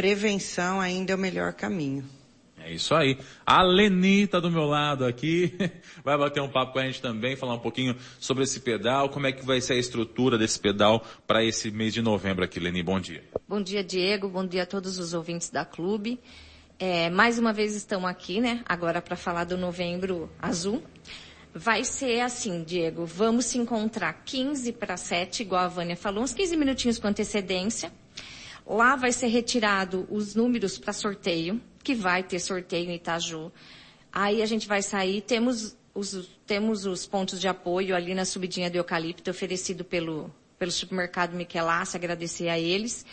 prevenção 0.00 0.80
ainda 0.80 1.12
é 1.12 1.14
o 1.14 1.18
melhor 1.18 1.52
caminho. 1.52 2.02
É 2.58 2.72
isso 2.72 2.94
aí. 2.94 3.18
A 3.44 3.62
Leni 3.62 4.26
tá 4.26 4.40
do 4.40 4.50
meu 4.50 4.64
lado 4.64 5.04
aqui, 5.04 5.52
vai 6.02 6.16
bater 6.16 6.40
um 6.40 6.48
papo 6.48 6.72
com 6.72 6.78
a 6.78 6.86
gente 6.86 7.02
também, 7.02 7.36
falar 7.36 7.52
um 7.52 7.58
pouquinho 7.58 7.94
sobre 8.18 8.44
esse 8.44 8.60
pedal, 8.60 9.10
como 9.10 9.26
é 9.26 9.32
que 9.32 9.44
vai 9.44 9.60
ser 9.60 9.74
a 9.74 9.76
estrutura 9.76 10.38
desse 10.38 10.58
pedal 10.58 11.04
para 11.26 11.44
esse 11.44 11.70
mês 11.70 11.92
de 11.92 12.00
novembro 12.00 12.42
aqui. 12.42 12.58
Leni, 12.58 12.82
bom 12.82 12.98
dia. 12.98 13.22
Bom 13.46 13.60
dia, 13.60 13.84
Diego. 13.84 14.26
Bom 14.26 14.46
dia 14.46 14.62
a 14.62 14.66
todos 14.66 14.98
os 14.98 15.12
ouvintes 15.12 15.50
da 15.50 15.66
clube. 15.66 16.18
É, 16.78 17.10
mais 17.10 17.38
uma 17.38 17.52
vez 17.52 17.76
estamos 17.76 18.08
aqui, 18.08 18.40
né? 18.40 18.62
Agora 18.66 19.02
para 19.02 19.16
falar 19.16 19.44
do 19.44 19.58
Novembro 19.58 20.30
Azul. 20.40 20.82
Vai 21.54 21.84
ser 21.84 22.20
assim, 22.20 22.64
Diego. 22.64 23.04
Vamos 23.04 23.44
se 23.46 23.58
encontrar 23.58 24.14
15 24.24 24.72
para 24.72 24.96
7, 24.96 25.42
igual 25.42 25.64
a 25.64 25.68
Vânia 25.68 25.94
falou, 25.94 26.24
uns 26.24 26.32
15 26.32 26.56
minutinhos 26.56 26.98
com 26.98 27.06
antecedência. 27.06 27.92
Lá 28.70 28.94
vai 28.94 29.10
ser 29.10 29.26
retirado 29.26 30.06
os 30.08 30.36
números 30.36 30.78
para 30.78 30.92
sorteio, 30.92 31.60
que 31.82 31.92
vai 31.92 32.22
ter 32.22 32.38
sorteio 32.38 32.88
em 32.88 32.94
Itaju. 32.94 33.50
Aí 34.12 34.40
a 34.40 34.46
gente 34.46 34.68
vai 34.68 34.80
sair, 34.80 35.22
temos 35.22 35.76
os, 35.92 36.30
temos 36.46 36.86
os 36.86 37.04
pontos 37.04 37.40
de 37.40 37.48
apoio 37.48 37.96
ali 37.96 38.14
na 38.14 38.24
subidinha 38.24 38.70
do 38.70 38.76
eucalipto 38.76 39.28
oferecido 39.28 39.84
pelo, 39.84 40.32
pelo 40.56 40.70
supermercado 40.70 41.34
Michelassi, 41.34 41.96
agradecer 41.96 42.48
a 42.48 42.60
eles. 42.60 43.04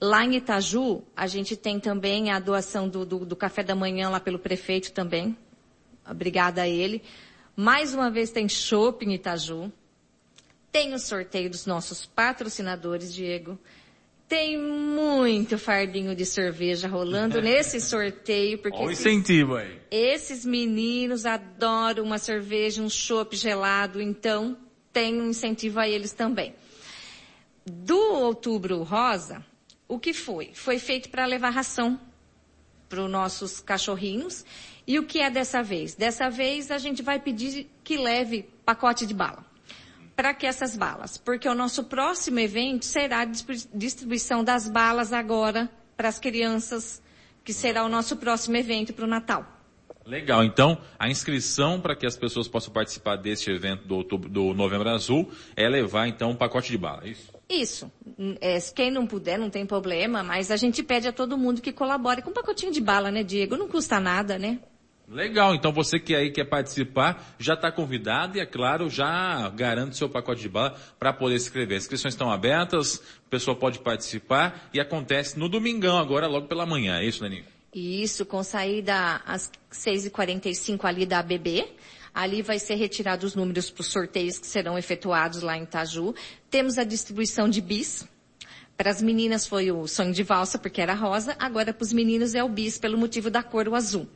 Lá 0.00 0.24
em 0.24 0.36
Itaju, 0.36 1.02
a 1.14 1.26
gente 1.26 1.58
tem 1.58 1.78
também 1.78 2.30
a 2.30 2.38
doação 2.38 2.88
do, 2.88 3.04
do, 3.04 3.26
do 3.26 3.36
café 3.36 3.62
da 3.62 3.74
manhã 3.74 4.08
lá 4.08 4.18
pelo 4.18 4.38
prefeito 4.38 4.92
também. 4.92 5.36
Obrigada 6.08 6.62
a 6.62 6.68
ele. 6.68 7.02
Mais 7.54 7.92
uma 7.92 8.10
vez 8.10 8.30
tem 8.30 8.48
shopping 8.48 9.12
Itaju. 9.12 9.70
Tem 10.72 10.94
o 10.94 10.98
sorteio 10.98 11.50
dos 11.50 11.66
nossos 11.66 12.06
patrocinadores, 12.06 13.12
Diego. 13.12 13.58
Tem 14.28 14.58
muito 14.58 15.56
fardinho 15.56 16.14
de 16.14 16.26
cerveja 16.26 16.88
rolando 16.88 17.40
nesse 17.42 17.80
sorteio, 17.80 18.58
porque 18.58 18.76
Olha 18.78 18.88
o 18.88 18.92
incentivo 18.92 19.56
aí. 19.56 19.80
esses 19.90 20.44
meninos 20.44 21.24
adoram 21.24 22.02
uma 22.04 22.18
cerveja, 22.18 22.82
um 22.82 22.88
chopp 22.90 23.36
gelado, 23.36 24.00
então 24.00 24.56
tem 24.92 25.20
um 25.20 25.28
incentivo 25.28 25.78
a 25.78 25.88
eles 25.88 26.12
também. 26.12 26.54
Do 27.64 27.98
Outubro 27.98 28.82
Rosa, 28.82 29.44
o 29.88 29.98
que 29.98 30.12
foi? 30.12 30.50
Foi 30.54 30.78
feito 30.78 31.08
para 31.08 31.24
levar 31.26 31.50
ração 31.50 32.00
para 32.88 33.04
os 33.04 33.10
nossos 33.10 33.60
cachorrinhos. 33.60 34.44
E 34.86 34.98
o 34.98 35.04
que 35.04 35.20
é 35.20 35.28
dessa 35.28 35.62
vez? 35.62 35.94
Dessa 35.94 36.30
vez 36.30 36.70
a 36.70 36.78
gente 36.78 37.02
vai 37.02 37.18
pedir 37.18 37.68
que 37.82 37.96
leve 37.96 38.48
pacote 38.64 39.04
de 39.04 39.14
bala. 39.14 39.44
Para 40.16 40.32
que 40.32 40.46
essas 40.46 40.74
balas? 40.74 41.18
Porque 41.18 41.46
o 41.46 41.54
nosso 41.54 41.84
próximo 41.84 42.40
evento 42.40 42.86
será 42.86 43.20
a 43.20 43.24
distribuição 43.74 44.42
das 44.42 44.66
balas 44.66 45.12
agora 45.12 45.70
para 45.94 46.08
as 46.08 46.18
crianças, 46.18 47.02
que 47.44 47.52
será 47.52 47.84
o 47.84 47.88
nosso 47.88 48.16
próximo 48.16 48.56
evento 48.56 48.94
para 48.94 49.04
o 49.04 49.08
Natal. 49.08 49.46
Legal. 50.06 50.42
Então, 50.44 50.78
a 50.98 51.10
inscrição 51.10 51.80
para 51.80 51.94
que 51.94 52.06
as 52.06 52.16
pessoas 52.16 52.48
possam 52.48 52.72
participar 52.72 53.16
deste 53.16 53.50
evento 53.50 53.86
do, 53.86 53.96
outubro, 53.96 54.28
do 54.28 54.54
Novembro 54.54 54.88
Azul 54.88 55.30
é 55.54 55.68
levar, 55.68 56.06
então, 56.06 56.30
um 56.30 56.36
pacote 56.36 56.70
de 56.70 56.78
bala, 56.78 57.02
é 57.04 57.10
isso? 57.10 57.36
Isso. 57.48 57.92
É, 58.40 58.58
quem 58.74 58.90
não 58.90 59.06
puder, 59.06 59.38
não 59.38 59.50
tem 59.50 59.66
problema, 59.66 60.22
mas 60.22 60.50
a 60.50 60.56
gente 60.56 60.82
pede 60.82 61.08
a 61.08 61.12
todo 61.12 61.36
mundo 61.36 61.60
que 61.60 61.72
colabore 61.72 62.22
com 62.22 62.30
um 62.30 62.34
pacotinho 62.34 62.72
de 62.72 62.80
bala, 62.80 63.10
né, 63.10 63.22
Diego? 63.22 63.56
Não 63.56 63.68
custa 63.68 64.00
nada, 64.00 64.38
né? 64.38 64.60
Legal, 65.08 65.54
então 65.54 65.72
você 65.72 66.00
que 66.00 66.16
aí 66.16 66.32
quer 66.32 66.46
participar, 66.46 67.34
já 67.38 67.54
está 67.54 67.70
convidado 67.70 68.36
e, 68.36 68.40
é 68.40 68.46
claro, 68.46 68.90
já 68.90 69.48
garante 69.50 69.96
seu 69.96 70.08
pacote 70.08 70.40
de 70.40 70.48
bala 70.48 70.76
para 70.98 71.12
poder 71.12 71.38
se 71.38 71.46
inscrever. 71.46 71.76
As 71.76 71.84
inscrições 71.84 72.14
estão 72.14 72.30
abertas, 72.30 73.00
a 73.26 73.30
pessoa 73.30 73.56
pode 73.56 73.78
participar 73.78 74.68
e 74.74 74.80
acontece 74.80 75.38
no 75.38 75.48
domingão 75.48 75.96
agora, 75.96 76.26
logo 76.26 76.48
pela 76.48 76.66
manhã. 76.66 76.98
É 76.98 77.04
isso, 77.04 77.22
Leninho? 77.22 77.44
Isso, 77.72 78.26
com 78.26 78.42
saída 78.42 79.22
às 79.24 79.50
6h45 79.70 80.84
ali 80.84 81.06
da 81.06 81.20
ABB. 81.20 81.68
Ali 82.12 82.42
vai 82.42 82.58
ser 82.58 82.74
retirado 82.74 83.26
os 83.26 83.34
números 83.34 83.70
para 83.70 83.82
os 83.82 83.88
sorteios 83.88 84.38
que 84.38 84.46
serão 84.46 84.76
efetuados 84.76 85.42
lá 85.42 85.56
em 85.56 85.62
Itaju. 85.62 86.14
Temos 86.50 86.78
a 86.78 86.84
distribuição 86.84 87.48
de 87.48 87.60
bis. 87.60 88.08
Para 88.76 88.90
as 88.90 89.00
meninas 89.00 89.46
foi 89.46 89.70
o 89.70 89.86
sonho 89.86 90.12
de 90.12 90.22
valsa, 90.22 90.58
porque 90.58 90.80
era 90.80 90.94
rosa. 90.94 91.36
Agora 91.38 91.72
para 91.72 91.84
os 91.84 91.92
meninos 91.92 92.34
é 92.34 92.42
o 92.42 92.48
bis, 92.48 92.78
pelo 92.78 92.98
motivo 92.98 93.30
da 93.30 93.42
cor, 93.42 93.68
o 93.68 93.74
azul. 93.74 94.08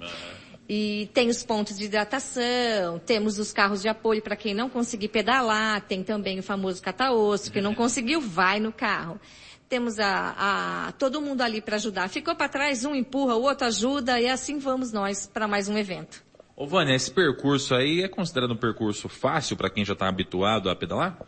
E 0.73 1.11
tem 1.13 1.29
os 1.29 1.43
pontos 1.43 1.77
de 1.77 1.87
hidratação, 1.87 3.01
temos 3.01 3.41
os 3.41 3.53
carros 3.53 3.83
de 3.83 3.89
apoio 3.89 4.23
para 4.23 4.37
quem 4.37 4.55
não 4.55 4.71
conseguir 4.71 5.09
pedalar, 5.09 5.81
tem 5.81 6.05
também 6.05 6.39
o 6.39 6.45
famoso 6.45 6.81
cata-osso, 6.81 7.51
que 7.51 7.61
não 7.61 7.75
conseguiu, 7.75 8.21
vai 8.21 8.61
no 8.61 8.71
carro. 8.71 9.21
Temos 9.69 9.99
a, 9.99 10.87
a 10.87 10.93
todo 10.93 11.21
mundo 11.21 11.41
ali 11.41 11.61
para 11.61 11.75
ajudar. 11.75 12.09
Ficou 12.09 12.37
para 12.37 12.49
trás, 12.49 12.85
um 12.85 12.95
empurra, 12.95 13.35
o 13.35 13.43
outro 13.43 13.67
ajuda, 13.67 14.21
e 14.21 14.29
assim 14.29 14.61
vamos 14.61 14.93
nós 14.93 15.27
para 15.27 15.49
mais 15.49 15.69
um 15.69 15.77
evento. 15.77 16.23
Ô 16.55 16.69
Vânia, 16.69 16.95
esse 16.95 17.11
percurso 17.11 17.75
aí 17.75 18.03
é 18.05 18.09
considerado 18.09 18.53
um 18.53 18.57
percurso 18.57 19.09
fácil 19.09 19.57
para 19.57 19.71
quem 19.71 19.85
já 19.85 19.95
está 19.95 20.07
habituado 20.07 20.71
a 20.71 20.77
pedalar? 20.77 21.19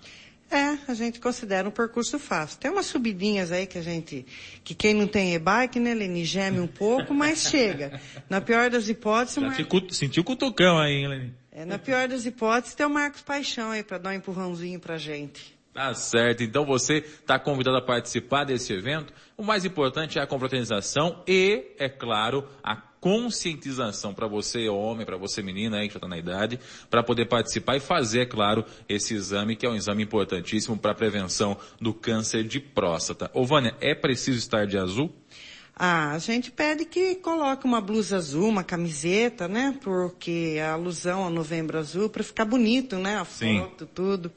É, 0.52 0.76
a 0.86 0.92
gente 0.92 1.18
considera 1.18 1.66
um 1.66 1.70
percurso 1.70 2.18
fácil. 2.18 2.58
Tem 2.58 2.70
umas 2.70 2.84
subidinhas 2.84 3.50
aí 3.50 3.66
que 3.66 3.78
a 3.78 3.82
gente, 3.82 4.26
que 4.62 4.74
quem 4.74 4.92
não 4.92 5.06
tem 5.06 5.34
e-bike, 5.34 5.80
né, 5.80 5.94
Leni, 5.94 6.26
geme 6.26 6.60
um 6.60 6.66
pouco, 6.66 7.14
mas 7.14 7.48
chega. 7.48 7.98
Na 8.28 8.38
pior 8.38 8.68
das 8.68 8.86
hipóteses... 8.86 9.36
Já 9.36 9.40
Mar... 9.40 9.56
Mar... 9.58 9.90
sentiu 9.90 10.20
o 10.20 10.24
cutucão 10.24 10.78
aí, 10.78 10.92
hein, 10.92 11.08
Leni? 11.08 11.34
É, 11.50 11.64
na 11.64 11.78
pior 11.78 12.06
das 12.06 12.26
hipóteses, 12.26 12.74
tem 12.74 12.84
o 12.84 12.90
Marcos 12.90 13.22
Paixão 13.22 13.70
aí 13.70 13.82
para 13.82 13.96
dar 13.96 14.10
um 14.10 14.12
empurrãozinho 14.12 14.78
pra 14.78 14.98
gente. 14.98 15.58
Tá 15.72 15.94
certo. 15.94 16.42
Então 16.42 16.66
você 16.66 16.98
está 16.98 17.38
convidado 17.38 17.78
a 17.78 17.82
participar 17.82 18.44
desse 18.44 18.74
evento. 18.74 19.12
O 19.38 19.42
mais 19.42 19.64
importante 19.64 20.18
é 20.18 20.22
a 20.22 20.26
confraternização 20.26 21.22
e, 21.26 21.74
é 21.78 21.88
claro, 21.88 22.46
a 22.62 22.76
conscientização 23.02 24.14
para 24.14 24.28
você 24.28 24.68
homem, 24.68 25.04
para 25.04 25.16
você 25.16 25.42
menina 25.42 25.78
aí 25.78 25.88
que 25.88 25.94
já 25.94 25.98
está 25.98 26.06
na 26.06 26.16
idade, 26.16 26.60
para 26.88 27.02
poder 27.02 27.26
participar 27.26 27.76
e 27.76 27.80
fazer, 27.80 28.20
é 28.20 28.26
claro, 28.26 28.64
esse 28.88 29.12
exame 29.12 29.56
que 29.56 29.66
é 29.66 29.68
um 29.68 29.74
exame 29.74 30.04
importantíssimo 30.04 30.78
para 30.78 30.92
a 30.92 30.94
prevenção 30.94 31.58
do 31.80 31.92
câncer 31.92 32.44
de 32.44 32.60
próstata. 32.60 33.28
Ô 33.34 33.44
Vânia, 33.44 33.74
é 33.80 33.92
preciso 33.92 34.38
estar 34.38 34.68
de 34.68 34.78
azul? 34.78 35.12
Ah, 35.74 36.12
a 36.12 36.18
gente 36.18 36.50
pede 36.50 36.84
que 36.84 37.14
coloque 37.16 37.64
uma 37.64 37.80
blusa 37.80 38.16
azul, 38.16 38.48
uma 38.48 38.62
camiseta, 38.62 39.48
né? 39.48 39.76
Porque 39.82 40.60
a 40.62 40.72
alusão 40.72 41.24
ao 41.24 41.30
novembro 41.30 41.78
azul, 41.78 42.08
para 42.08 42.22
ficar 42.22 42.44
bonito, 42.44 42.96
né? 42.98 43.16
A 43.16 43.24
Sim. 43.24 43.60
foto, 43.60 43.86
tudo. 43.86 44.32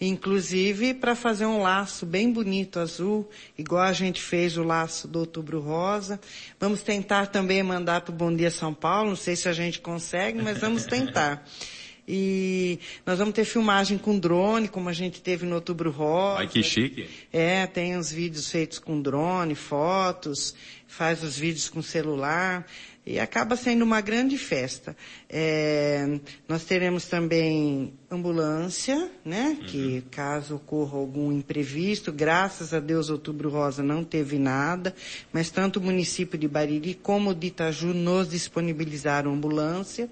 Inclusive 0.00 0.92
para 0.92 1.14
fazer 1.14 1.46
um 1.46 1.62
laço 1.62 2.04
bem 2.04 2.30
bonito 2.30 2.78
azul, 2.78 3.28
igual 3.56 3.82
a 3.82 3.92
gente 3.92 4.20
fez 4.20 4.58
o 4.58 4.62
laço 4.62 5.08
do 5.08 5.20
Outubro 5.20 5.60
Rosa. 5.60 6.20
Vamos 6.60 6.82
tentar 6.82 7.28
também 7.28 7.62
mandar 7.62 8.02
para 8.02 8.12
o 8.12 8.14
Bom 8.14 8.34
Dia 8.34 8.50
São 8.50 8.74
Paulo, 8.74 9.10
não 9.10 9.16
sei 9.16 9.36
se 9.36 9.48
a 9.48 9.52
gente 9.52 9.80
consegue, 9.80 10.42
mas 10.42 10.58
vamos 10.58 10.84
tentar. 10.84 11.44
E 12.06 12.78
nós 13.06 13.18
vamos 13.18 13.34
ter 13.34 13.44
filmagem 13.44 13.96
com 13.96 14.18
drone, 14.18 14.68
como 14.68 14.88
a 14.88 14.92
gente 14.92 15.22
teve 15.22 15.46
no 15.46 15.54
Outubro 15.54 15.90
Rosa. 15.90 16.40
Ai, 16.40 16.48
que 16.48 16.62
chique. 16.62 17.08
É, 17.32 17.66
tem 17.66 17.96
uns 17.96 18.12
vídeos 18.12 18.50
feitos 18.50 18.78
com 18.78 19.00
drone, 19.00 19.54
fotos, 19.54 20.54
faz 20.86 21.22
os 21.22 21.36
vídeos 21.36 21.68
com 21.68 21.80
celular 21.80 22.66
e 23.06 23.20
acaba 23.20 23.54
sendo 23.54 23.82
uma 23.82 24.00
grande 24.00 24.38
festa. 24.38 24.96
É, 25.28 26.18
nós 26.48 26.64
teremos 26.64 27.06
também 27.06 27.92
ambulância, 28.10 29.10
né? 29.24 29.58
Uhum. 29.60 29.66
Que 29.66 30.04
caso 30.10 30.56
ocorra 30.56 30.96
algum 30.96 31.30
imprevisto, 31.30 32.10
graças 32.10 32.72
a 32.72 32.80
Deus 32.80 33.10
Outubro 33.10 33.50
Rosa 33.50 33.82
não 33.82 34.02
teve 34.02 34.38
nada, 34.38 34.94
mas 35.32 35.50
tanto 35.50 35.78
o 35.78 35.82
município 35.82 36.38
de 36.38 36.48
Bariri 36.48 36.94
como 36.94 37.30
o 37.30 37.34
de 37.34 37.48
Itaju 37.48 37.88
nos 37.88 38.30
disponibilizaram 38.30 39.32
ambulância. 39.32 40.08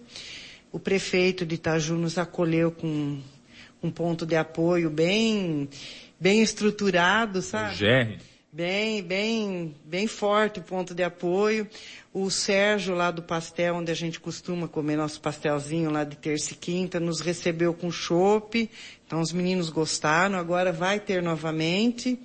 O 0.73 0.79
prefeito 0.79 1.45
de 1.45 1.57
Itaju 1.57 1.95
nos 1.97 2.17
acolheu 2.17 2.73
com 2.73 3.21
um 3.83 3.91
ponto 3.91 4.25
de 4.25 4.35
apoio 4.35 4.89
bem, 4.89 5.69
bem 6.19 6.43
estruturado, 6.43 7.43
sabe? 7.43 7.77
GR. 7.77 8.23
Bem, 8.55 9.03
bem, 9.03 9.75
bem 9.85 10.07
forte 10.07 10.61
o 10.61 10.63
ponto 10.63 10.95
de 10.95 11.03
apoio. 11.03 11.67
O 12.13 12.31
Sérgio 12.31 12.95
lá 12.95 13.11
do 13.11 13.23
pastel, 13.23 13.77
onde 13.77 13.91
a 13.91 13.95
gente 13.95 14.21
costuma 14.21 14.69
comer 14.69 14.97
nosso 14.97 15.21
pastelzinho 15.23 15.91
lá 15.91 16.05
de 16.05 16.17
terça 16.17 16.53
e 16.53 16.57
quinta, 16.57 17.01
nos 17.01 17.21
recebeu 17.21 17.73
com 17.73 17.91
chopp. 17.91 18.69
Então 19.07 19.23
os 19.23 19.33
meninos 19.33 19.71
gostaram, 19.71 20.39
agora 20.39 20.71
vai 20.71 21.01
ter 21.01 21.23
novamente. 21.23 22.19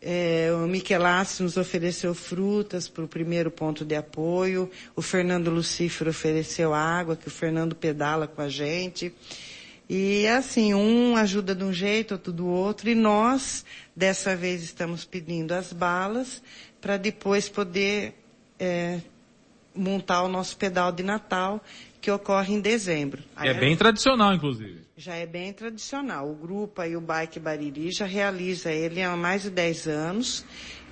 É, 0.00 0.50
o 0.52 0.66
Michelassi 0.66 1.42
nos 1.42 1.56
ofereceu 1.56 2.14
frutas 2.14 2.88
para 2.88 3.04
o 3.04 3.08
primeiro 3.08 3.50
ponto 3.50 3.84
de 3.84 3.94
apoio. 3.94 4.70
O 4.94 5.02
Fernando 5.02 5.50
Lucífero 5.50 6.10
ofereceu 6.10 6.74
água, 6.74 7.16
que 7.16 7.28
o 7.28 7.30
Fernando 7.30 7.74
pedala 7.74 8.26
com 8.26 8.42
a 8.42 8.48
gente. 8.48 9.12
E 9.88 10.26
assim, 10.26 10.74
um 10.74 11.16
ajuda 11.16 11.54
de 11.54 11.64
um 11.64 11.72
jeito, 11.72 12.12
outro 12.12 12.32
do 12.32 12.46
outro. 12.46 12.88
E 12.88 12.94
nós, 12.94 13.64
dessa 13.94 14.34
vez, 14.34 14.62
estamos 14.62 15.04
pedindo 15.04 15.52
as 15.52 15.72
balas 15.72 16.42
para 16.80 16.96
depois 16.96 17.48
poder 17.48 18.14
é, 18.58 19.00
montar 19.74 20.22
o 20.22 20.28
nosso 20.28 20.56
pedal 20.56 20.90
de 20.92 21.02
Natal, 21.02 21.62
que 22.06 22.10
ocorre 22.12 22.54
em 22.54 22.60
dezembro. 22.60 23.20
É 23.36 23.52
bem 23.52 23.76
tradicional, 23.76 24.32
inclusive. 24.32 24.80
Já 24.96 25.16
é 25.16 25.26
bem 25.26 25.52
tradicional. 25.52 26.30
O 26.30 26.36
grupo 26.36 26.80
aí, 26.80 26.96
o 26.96 27.00
Bike 27.00 27.40
Bariri, 27.40 27.90
já 27.90 28.06
realiza 28.06 28.70
ele 28.70 29.02
há 29.02 29.16
mais 29.16 29.42
de 29.42 29.50
10 29.50 29.88
anos 29.88 30.44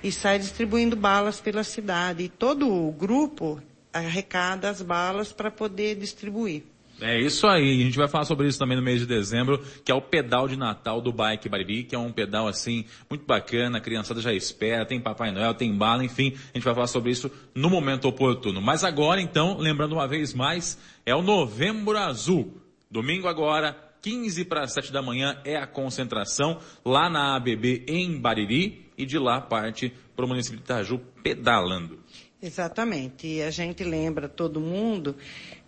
e 0.03 0.11
sai 0.11 0.37
distribuindo 0.37 0.93
balas 0.93 1.39
pela 1.39 1.63
cidade. 1.63 2.23
E 2.23 2.27
todo 2.27 2.69
o 2.69 2.91
grupo 2.91 3.61
arrecada 3.93 4.69
as 4.69 4.81
balas 4.81 5.31
para 5.31 5.49
poder 5.49 5.95
distribuir. 5.95 6.63
É 7.01 7.19
isso 7.19 7.45
aí, 7.45 7.81
a 7.81 7.83
gente 7.83 7.97
vai 7.97 8.07
falar 8.07 8.23
sobre 8.23 8.47
isso 8.47 8.57
também 8.57 8.77
no 8.77 8.83
mês 8.83 9.01
de 9.01 9.05
dezembro, 9.05 9.61
que 9.83 9.91
é 9.91 9.95
o 9.95 10.01
pedal 10.01 10.47
de 10.47 10.55
Natal 10.55 11.01
do 11.01 11.11
Bike 11.11 11.49
Bariri, 11.49 11.83
que 11.83 11.93
é 11.93 11.99
um 11.99 12.11
pedal 12.11 12.47
assim, 12.47 12.85
muito 13.09 13.25
bacana, 13.25 13.79
a 13.79 13.81
criançada 13.81 14.21
já 14.21 14.31
espera, 14.31 14.85
tem 14.85 15.01
Papai 15.01 15.29
Noel, 15.31 15.53
tem 15.53 15.75
bala, 15.75 16.05
enfim, 16.05 16.33
a 16.53 16.57
gente 16.57 16.63
vai 16.63 16.73
falar 16.73 16.87
sobre 16.87 17.11
isso 17.11 17.29
no 17.53 17.69
momento 17.69 18.07
oportuno. 18.07 18.61
Mas 18.61 18.85
agora 18.85 19.19
então, 19.19 19.57
lembrando 19.57 19.93
uma 19.93 20.07
vez 20.07 20.33
mais, 20.33 20.79
é 21.05 21.13
o 21.13 21.21
Novembro 21.21 21.97
Azul. 21.97 22.61
Domingo 22.89 23.27
agora, 23.27 23.77
15 24.01 24.45
para 24.45 24.65
7 24.65 24.93
da 24.93 25.01
manhã 25.01 25.37
é 25.43 25.57
a 25.57 25.67
concentração 25.67 26.59
lá 26.85 27.09
na 27.09 27.35
ABB 27.35 27.83
em 27.87 28.17
Bariri 28.17 28.85
e 28.97 29.05
de 29.05 29.19
lá 29.19 29.41
parte 29.41 29.91
para 30.15 30.23
o 30.23 30.27
município 30.27 30.59
de 30.59 30.63
Itaju 30.63 31.01
pedalando. 31.21 31.99
Exatamente. 32.45 33.25
E 33.25 33.41
a 33.41 33.49
gente 33.49 33.83
lembra 33.83 34.29
todo 34.29 34.61
mundo 34.61 35.15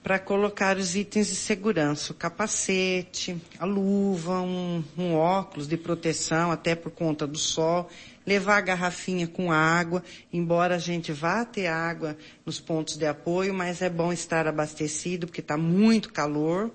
para 0.03 0.19
colocar 0.19 0.77
os 0.77 0.95
itens 0.95 1.27
de 1.27 1.35
segurança, 1.35 2.11
o 2.11 2.15
capacete, 2.15 3.35
a 3.57 3.65
luva, 3.65 4.39
um, 4.41 4.83
um, 4.95 5.15
óculos 5.15 5.67
de 5.67 5.75
proteção, 5.75 6.51
até 6.51 6.75
por 6.75 6.91
conta 6.91 7.25
do 7.25 7.37
sol, 7.37 7.89
levar 8.27 8.57
a 8.57 8.61
garrafinha 8.61 9.25
com 9.25 9.49
água, 9.49 10.03
embora 10.33 10.75
a 10.75 10.79
gente 10.79 11.13
vá 11.13 11.45
ter 11.45 11.67
água 11.67 12.17
nos 12.45 12.59
pontos 12.59 12.97
de 12.97 13.05
apoio, 13.05 13.53
mas 13.53 13.81
é 13.81 13.89
bom 13.89 14.11
estar 14.11 14.45
abastecido 14.45 15.25
porque 15.25 15.39
está 15.39 15.55
muito 15.55 16.11
calor, 16.11 16.65
uhum. 16.65 16.71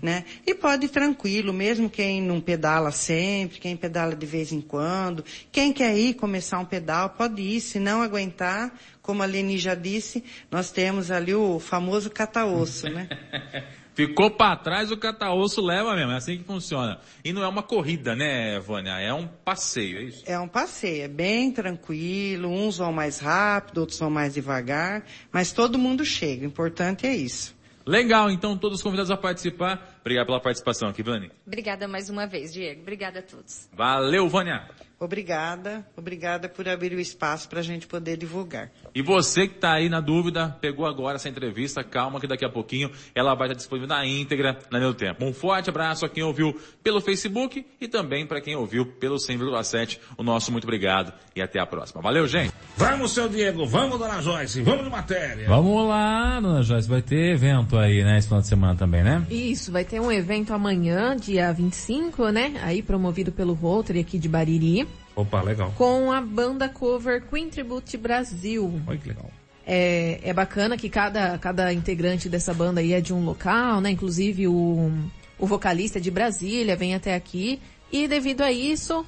né? 0.00 0.24
E 0.46 0.54
pode 0.54 0.86
ir 0.86 0.88
tranquilo, 0.88 1.52
mesmo 1.52 1.90
quem 1.90 2.22
não 2.22 2.40
pedala 2.40 2.90
sempre, 2.90 3.58
quem 3.58 3.76
pedala 3.76 4.16
de 4.16 4.24
vez 4.24 4.50
em 4.50 4.62
quando, 4.62 5.22
quem 5.52 5.74
quer 5.74 5.94
ir 5.94 6.14
começar 6.14 6.58
um 6.58 6.64
pedal, 6.64 7.10
pode 7.10 7.42
ir, 7.42 7.60
se 7.60 7.78
não 7.78 8.00
aguentar, 8.00 8.72
como 9.02 9.22
a 9.22 9.26
Leni 9.26 9.58
já 9.58 9.74
disse, 9.74 10.24
nós 10.50 10.70
temos 10.70 11.10
ali 11.10 11.34
o 11.34 11.60
famoso 11.60 12.08
cataosso, 12.08 12.88
né? 12.88 13.06
Ficou 13.94 14.28
para 14.28 14.56
trás, 14.56 14.90
o 14.90 14.96
cataosso 14.96 15.60
leva 15.60 15.94
mesmo, 15.94 16.10
é 16.12 16.16
assim 16.16 16.38
que 16.38 16.44
funciona. 16.44 16.98
E 17.24 17.32
não 17.32 17.44
é 17.44 17.48
uma 17.48 17.62
corrida, 17.62 18.16
né, 18.16 18.58
Vânia? 18.58 18.98
É 18.98 19.14
um 19.14 19.26
passeio, 19.26 19.98
é 19.98 20.02
isso? 20.02 20.24
É 20.26 20.38
um 20.38 20.48
passeio, 20.48 21.04
é 21.04 21.08
bem 21.08 21.52
tranquilo, 21.52 22.48
uns 22.48 22.78
vão 22.78 22.92
mais 22.92 23.20
rápido, 23.20 23.78
outros 23.78 23.98
vão 23.98 24.10
mais 24.10 24.34
devagar, 24.34 25.04
mas 25.30 25.52
todo 25.52 25.78
mundo 25.78 26.04
chega, 26.04 26.42
o 26.42 26.46
importante 26.46 27.06
é 27.06 27.14
isso. 27.14 27.54
Legal, 27.86 28.30
então 28.30 28.56
todos 28.56 28.82
convidados 28.82 29.10
a 29.10 29.16
participar. 29.16 29.98
Obrigado 30.00 30.26
pela 30.26 30.40
participação 30.40 30.88
aqui, 30.88 31.02
Vânia. 31.02 31.30
Obrigada 31.46 31.86
mais 31.86 32.08
uma 32.08 32.26
vez, 32.26 32.52
Diego. 32.52 32.80
Obrigada 32.80 33.18
a 33.18 33.22
todos. 33.22 33.68
Valeu, 33.72 34.26
Vânia. 34.28 34.68
Obrigada, 35.04 35.86
obrigada 35.96 36.48
por 36.48 36.66
abrir 36.66 36.94
o 36.94 37.00
espaço 37.00 37.46
para 37.46 37.60
a 37.60 37.62
gente 37.62 37.86
poder 37.86 38.16
divulgar. 38.16 38.70
E 38.94 39.02
você 39.02 39.46
que 39.46 39.56
está 39.56 39.74
aí 39.74 39.88
na 39.90 40.00
dúvida, 40.00 40.56
pegou 40.62 40.86
agora 40.86 41.16
essa 41.16 41.28
entrevista, 41.28 41.84
calma 41.84 42.18
que 42.18 42.26
daqui 42.26 42.44
a 42.44 42.48
pouquinho 42.48 42.90
ela 43.14 43.34
vai 43.34 43.48
estar 43.48 43.56
disponível 43.56 43.88
na 43.88 44.06
íntegra 44.06 44.58
na 44.70 44.80
Meu 44.80 44.94
Tempo. 44.94 45.22
Um 45.22 45.34
forte 45.34 45.68
abraço 45.68 46.06
a 46.06 46.08
quem 46.08 46.22
ouviu 46.22 46.58
pelo 46.82 47.02
Facebook 47.02 47.66
e 47.78 47.86
também 47.86 48.26
para 48.26 48.40
quem 48.40 48.56
ouviu 48.56 48.86
pelo 48.86 49.16
100,7. 49.16 49.98
O 50.16 50.22
nosso 50.22 50.50
muito 50.50 50.64
obrigado 50.64 51.12
e 51.36 51.42
até 51.42 51.60
a 51.60 51.66
próxima. 51.66 52.00
Valeu, 52.00 52.26
gente! 52.26 52.52
Vamos, 52.76 53.12
seu 53.12 53.28
Diego, 53.28 53.66
vamos, 53.66 53.98
dona 53.98 54.22
Joyce, 54.22 54.62
vamos 54.62 54.84
de 54.84 54.90
matéria. 54.90 55.46
Vamos 55.46 55.86
lá, 55.86 56.40
dona 56.40 56.62
Joyce, 56.62 56.88
vai 56.88 57.02
ter 57.02 57.34
evento 57.34 57.76
aí, 57.76 58.02
né, 58.02 58.18
esse 58.18 58.26
final 58.26 58.40
de 58.40 58.48
semana 58.48 58.74
também, 58.74 59.04
né? 59.04 59.24
Isso, 59.30 59.70
vai 59.70 59.84
ter 59.84 60.00
um 60.00 60.10
evento 60.10 60.54
amanhã, 60.54 61.14
dia 61.14 61.52
25, 61.52 62.30
né, 62.30 62.54
aí 62.62 62.82
promovido 62.82 63.30
pelo 63.30 63.52
Rotary 63.52 64.00
aqui 64.00 64.18
de 64.18 64.28
Bariri. 64.28 64.88
Opa, 65.16 65.42
legal. 65.42 65.72
Com 65.76 66.10
a 66.10 66.20
banda 66.20 66.68
cover 66.68 67.22
Queen 67.28 67.48
Tribute 67.48 67.96
Brasil. 67.96 68.80
Olha 68.86 68.98
que 68.98 69.08
legal. 69.08 69.30
É, 69.66 70.20
é 70.22 70.32
bacana 70.32 70.76
que 70.76 70.90
cada, 70.90 71.38
cada 71.38 71.72
integrante 71.72 72.28
dessa 72.28 72.52
banda 72.52 72.80
aí 72.80 72.92
é 72.92 73.00
de 73.00 73.14
um 73.14 73.24
local, 73.24 73.80
né? 73.80 73.90
Inclusive 73.90 74.46
o, 74.48 74.92
o 75.38 75.46
vocalista 75.46 76.00
de 76.00 76.10
Brasília 76.10 76.76
vem 76.76 76.94
até 76.94 77.14
aqui. 77.14 77.60
E 77.90 78.08
devido 78.08 78.42
a 78.42 78.50
isso, 78.50 79.06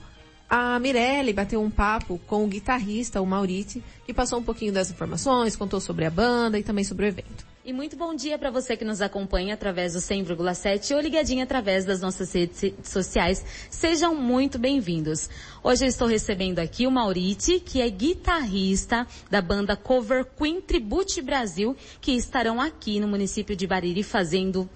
a 0.48 0.78
Mirelle 0.78 1.32
bateu 1.32 1.60
um 1.60 1.70
papo 1.70 2.20
com 2.26 2.44
o 2.44 2.48
guitarrista, 2.48 3.20
o 3.20 3.26
Mauriti, 3.26 3.82
que 4.06 4.14
passou 4.14 4.38
um 4.38 4.44
pouquinho 4.44 4.72
das 4.72 4.90
informações, 4.90 5.56
contou 5.56 5.80
sobre 5.80 6.04
a 6.04 6.10
banda 6.10 6.58
e 6.58 6.62
também 6.62 6.84
sobre 6.84 7.06
o 7.06 7.08
evento. 7.08 7.55
E 7.66 7.72
muito 7.72 7.96
bom 7.96 8.14
dia 8.14 8.38
para 8.38 8.48
você 8.48 8.76
que 8.76 8.84
nos 8.84 9.02
acompanha 9.02 9.54
através 9.54 9.94
do 9.94 9.98
100,7 9.98 10.94
ou 10.94 11.00
ligadinho 11.00 11.42
através 11.42 11.84
das 11.84 12.00
nossas 12.00 12.32
redes 12.32 12.72
sociais. 12.84 13.44
Sejam 13.68 14.14
muito 14.14 14.56
bem-vindos. 14.56 15.28
Hoje 15.64 15.84
eu 15.84 15.88
estou 15.88 16.06
recebendo 16.06 16.60
aqui 16.60 16.86
o 16.86 16.92
Mauriti, 16.92 17.58
que 17.58 17.80
é 17.80 17.90
guitarrista 17.90 19.04
da 19.28 19.42
banda 19.42 19.74
Cover 19.74 20.24
Queen 20.24 20.60
Tribute 20.60 21.20
Brasil, 21.20 21.76
que 22.00 22.12
estarão 22.12 22.60
aqui 22.60 23.00
no 23.00 23.08
município 23.08 23.56
de 23.56 23.66
Bariri 23.66 24.04
fazendo 24.04 24.70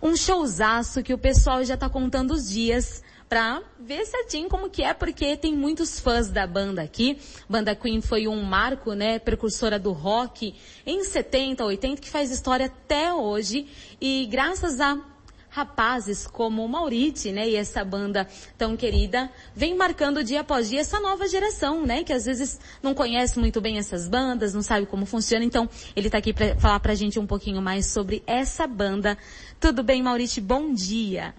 um 0.00 0.16
showzaço 0.16 1.02
que 1.02 1.12
o 1.12 1.18
pessoal 1.18 1.62
já 1.62 1.74
está 1.74 1.90
contando 1.90 2.30
os 2.30 2.48
dias 2.48 3.02
pra 3.32 3.62
ver 3.80 4.04
certinho 4.04 4.46
como 4.46 4.68
que 4.68 4.82
é, 4.82 4.92
porque 4.92 5.38
tem 5.38 5.56
muitos 5.56 5.98
fãs 5.98 6.28
da 6.28 6.46
banda 6.46 6.82
aqui. 6.82 7.18
Banda 7.48 7.74
Queen 7.74 8.02
foi 8.02 8.28
um 8.28 8.42
marco, 8.42 8.92
né, 8.92 9.18
precursora 9.18 9.78
do 9.78 9.90
rock 9.90 10.54
em 10.84 11.02
70, 11.02 11.64
80, 11.64 12.02
que 12.02 12.10
faz 12.10 12.30
história 12.30 12.66
até 12.66 13.14
hoje. 13.14 13.66
E 13.98 14.28
graças 14.30 14.82
a 14.82 15.11
rapazes 15.52 16.26
como 16.26 16.66
Mauriti, 16.66 17.30
né, 17.30 17.48
e 17.48 17.56
essa 17.56 17.84
banda 17.84 18.26
tão 18.56 18.76
querida, 18.76 19.30
vem 19.54 19.76
marcando 19.76 20.24
dia 20.24 20.40
após 20.40 20.68
dia 20.68 20.80
essa 20.80 20.98
nova 20.98 21.28
geração, 21.28 21.86
né, 21.86 22.02
que 22.02 22.12
às 22.12 22.24
vezes 22.24 22.58
não 22.82 22.94
conhece 22.94 23.38
muito 23.38 23.60
bem 23.60 23.78
essas 23.78 24.08
bandas, 24.08 24.54
não 24.54 24.62
sabe 24.62 24.86
como 24.86 25.04
funciona, 25.04 25.44
então 25.44 25.68
ele 25.94 26.08
está 26.08 26.18
aqui 26.18 26.32
para 26.32 26.56
falar 26.56 26.80
pra 26.80 26.94
gente 26.94 27.18
um 27.18 27.26
pouquinho 27.26 27.60
mais 27.60 27.86
sobre 27.86 28.22
essa 28.26 28.66
banda 28.66 29.16
tudo 29.62 29.84
bem, 29.84 30.02
Maurício? 30.02 30.42
Bom 30.42 30.74
dia. 30.74 31.32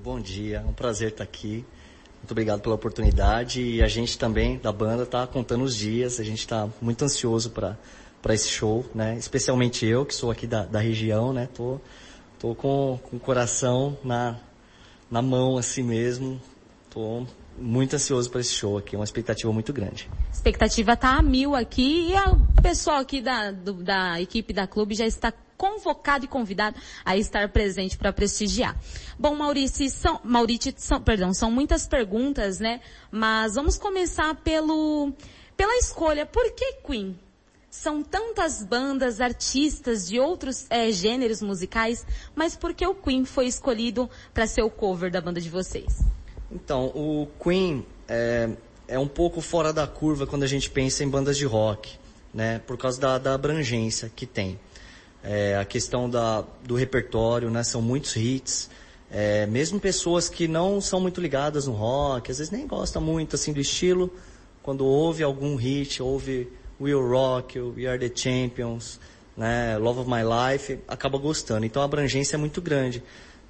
Bom 0.00 0.20
dia, 0.20 0.58
é 0.64 0.70
um 0.70 0.72
prazer 0.72 1.08
estar 1.08 1.24
aqui. 1.24 1.64
Muito 2.18 2.30
obrigado 2.30 2.60
pela 2.60 2.76
oportunidade 2.76 3.60
e 3.60 3.82
a 3.82 3.88
gente 3.88 4.16
também 4.16 4.56
da 4.56 4.70
banda 4.70 5.02
está 5.02 5.26
contando 5.26 5.64
os 5.64 5.74
dias. 5.74 6.20
A 6.20 6.22
gente 6.22 6.38
está 6.38 6.68
muito 6.80 7.04
ansioso 7.04 7.50
para 7.50 7.76
para 8.22 8.34
esse 8.34 8.48
show, 8.48 8.84
né? 8.94 9.16
Especialmente 9.16 9.84
eu 9.84 10.06
que 10.06 10.14
sou 10.14 10.30
aqui 10.30 10.46
da, 10.46 10.64
da 10.64 10.78
região, 10.78 11.32
né? 11.32 11.48
Tô 11.52 11.80
tô 12.46 12.54
com, 12.54 12.98
com 13.02 13.16
o 13.16 13.20
coração 13.20 13.96
na 14.04 14.36
na 15.10 15.22
mão 15.22 15.56
assim 15.56 15.82
mesmo. 15.82 16.40
Tô 16.90 17.26
muito 17.58 17.94
ansioso 17.94 18.30
para 18.30 18.40
esse 18.40 18.52
show 18.52 18.76
aqui, 18.76 18.96
uma 18.96 19.04
expectativa 19.04 19.52
muito 19.52 19.72
grande. 19.72 20.08
expectativa 20.32 20.96
tá 20.96 21.16
a 21.16 21.22
mil 21.22 21.54
aqui 21.54 22.12
e 22.12 22.14
o 22.14 22.62
pessoal 22.62 22.98
aqui 22.98 23.20
da, 23.20 23.50
do, 23.50 23.72
da 23.72 24.20
equipe 24.20 24.52
da 24.52 24.66
clube 24.66 24.94
já 24.94 25.06
está 25.06 25.32
convocado 25.56 26.26
e 26.26 26.28
convidado 26.28 26.76
a 27.04 27.16
estar 27.16 27.48
presente 27.48 27.96
para 27.96 28.12
prestigiar. 28.12 28.76
Bom, 29.18 29.34
Maurício, 29.34 29.88
são, 29.88 30.20
Maurício, 30.22 30.74
são, 30.76 31.00
perdão, 31.00 31.32
são 31.32 31.50
muitas 31.50 31.86
perguntas, 31.86 32.60
né? 32.60 32.80
Mas 33.10 33.54
vamos 33.54 33.78
começar 33.78 34.34
pelo, 34.36 35.12
pela 35.56 35.76
escolha. 35.78 36.26
Por 36.26 36.52
que 36.52 36.74
Queen? 36.84 37.18
São 37.82 38.02
tantas 38.02 38.62
bandas, 38.62 39.20
artistas 39.20 40.08
de 40.08 40.18
outros 40.18 40.64
é, 40.70 40.90
gêneros 40.90 41.42
musicais, 41.42 42.06
mas 42.34 42.56
por 42.56 42.72
que 42.72 42.86
o 42.86 42.94
Queen 42.94 43.26
foi 43.26 43.46
escolhido 43.46 44.08
para 44.32 44.46
ser 44.46 44.62
o 44.62 44.70
cover 44.70 45.10
da 45.10 45.20
banda 45.20 45.42
de 45.42 45.50
vocês? 45.50 46.00
Então, 46.50 46.86
o 46.86 47.28
Queen 47.38 47.84
é, 48.08 48.48
é 48.88 48.98
um 48.98 49.06
pouco 49.06 49.42
fora 49.42 49.74
da 49.74 49.86
curva 49.86 50.26
quando 50.26 50.42
a 50.42 50.46
gente 50.46 50.70
pensa 50.70 51.04
em 51.04 51.08
bandas 51.08 51.36
de 51.36 51.44
rock, 51.44 51.98
né? 52.32 52.60
Por 52.66 52.78
causa 52.78 52.98
da, 52.98 53.18
da 53.18 53.34
abrangência 53.34 54.10
que 54.16 54.24
tem. 54.24 54.58
É, 55.22 55.58
a 55.58 55.64
questão 55.64 56.08
da, 56.08 56.44
do 56.64 56.76
repertório, 56.76 57.50
né? 57.50 57.62
São 57.62 57.82
muitos 57.82 58.16
hits. 58.16 58.70
Mesmo 59.48 59.78
pessoas 59.78 60.28
que 60.28 60.48
não 60.48 60.80
são 60.80 60.98
muito 60.98 61.20
ligadas 61.20 61.66
no 61.66 61.74
rock, 61.74 62.30
às 62.30 62.38
vezes 62.38 62.50
nem 62.50 62.66
gostam 62.66 63.00
muito 63.00 63.36
assim 63.36 63.52
do 63.52 63.60
estilo, 63.60 64.12
quando 64.62 64.84
ouve 64.84 65.22
algum 65.22 65.54
hit, 65.54 66.02
ouve 66.02 66.48
Will 66.80 67.00
Rock, 67.00 67.58
We 67.58 67.86
Are 67.86 67.98
the 67.98 68.10
Champions, 68.14 69.00
né, 69.36 69.76
Love 69.78 70.00
of 70.00 70.10
My 70.10 70.22
Life, 70.22 70.78
acaba 70.88 71.18
gostando. 71.18 71.66
Então 71.66 71.82
a 71.82 71.84
abrangência 71.84 72.36
é 72.36 72.38
muito 72.38 72.60
grande, 72.60 73.02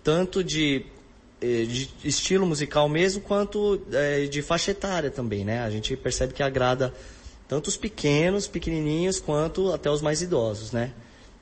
tanto 0.02 0.42
de, 0.42 0.86
eh, 1.40 1.64
de 1.64 1.90
estilo 2.04 2.46
musical 2.46 2.88
mesmo, 2.88 3.20
quanto 3.20 3.80
é, 3.92 4.26
de 4.26 4.42
faixa 4.42 4.70
etária 4.70 5.10
também, 5.10 5.44
né? 5.44 5.62
A 5.62 5.70
gente 5.70 5.96
percebe 5.96 6.32
que 6.32 6.42
agrada 6.42 6.92
tanto 7.48 7.68
os 7.68 7.76
pequenos, 7.76 8.48
pequenininhos, 8.48 9.20
quanto 9.20 9.72
até 9.72 9.90
os 9.90 10.02
mais 10.02 10.22
idosos, 10.22 10.72
né? 10.72 10.92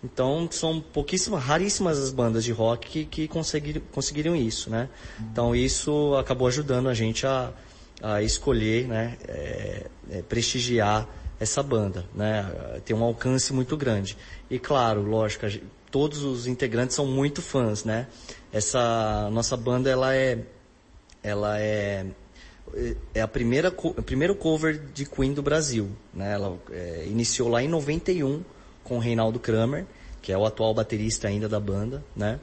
Então 0.02 0.46
são 0.50 0.82
pouquíssimas, 0.82 1.42
raríssimas 1.42 1.98
as 1.98 2.12
bandas 2.12 2.44
de 2.44 2.52
rock 2.52 2.88
que, 2.90 3.04
que 3.06 3.28
conseguir, 3.28 3.80
conseguiram 3.90 4.36
isso, 4.36 4.68
né? 4.68 4.90
Então 5.32 5.56
isso 5.56 6.14
acabou 6.16 6.46
ajudando 6.46 6.90
a 6.90 6.94
gente 6.94 7.26
a, 7.26 7.50
a 8.02 8.22
escolher, 8.22 8.86
né? 8.86 9.16
É, 9.26 9.86
é, 10.10 10.22
prestigiar 10.22 11.08
essa 11.44 11.62
banda, 11.62 12.04
né? 12.14 12.80
Tem 12.84 12.96
um 12.96 13.04
alcance 13.04 13.52
muito 13.52 13.76
grande. 13.76 14.16
E 14.50 14.58
claro, 14.58 15.02
lógico, 15.02 15.48
gente, 15.48 15.64
todos 15.90 16.22
os 16.22 16.46
integrantes 16.46 16.96
são 16.96 17.06
muito 17.06 17.40
fãs, 17.40 17.84
né? 17.84 18.08
Essa 18.52 19.30
nossa 19.30 19.56
banda 19.56 19.88
ela 19.88 20.14
é, 20.14 20.38
ela 21.22 21.58
é 21.60 22.06
é 23.14 23.20
a 23.20 23.28
primeira 23.28 23.68
o 23.68 24.02
primeiro 24.02 24.34
cover 24.34 24.80
de 24.92 25.04
Queen 25.04 25.32
do 25.32 25.42
Brasil, 25.42 25.90
né? 26.12 26.32
Ela 26.32 26.58
é, 26.70 27.04
iniciou 27.06 27.48
lá 27.48 27.62
em 27.62 27.68
91 27.68 28.42
com 28.82 28.96
o 28.96 28.98
Reinaldo 28.98 29.38
Kramer, 29.38 29.86
que 30.20 30.32
é 30.32 30.38
o 30.38 30.44
atual 30.44 30.74
baterista 30.74 31.28
ainda 31.28 31.48
da 31.48 31.60
banda, 31.60 32.04
né? 32.16 32.40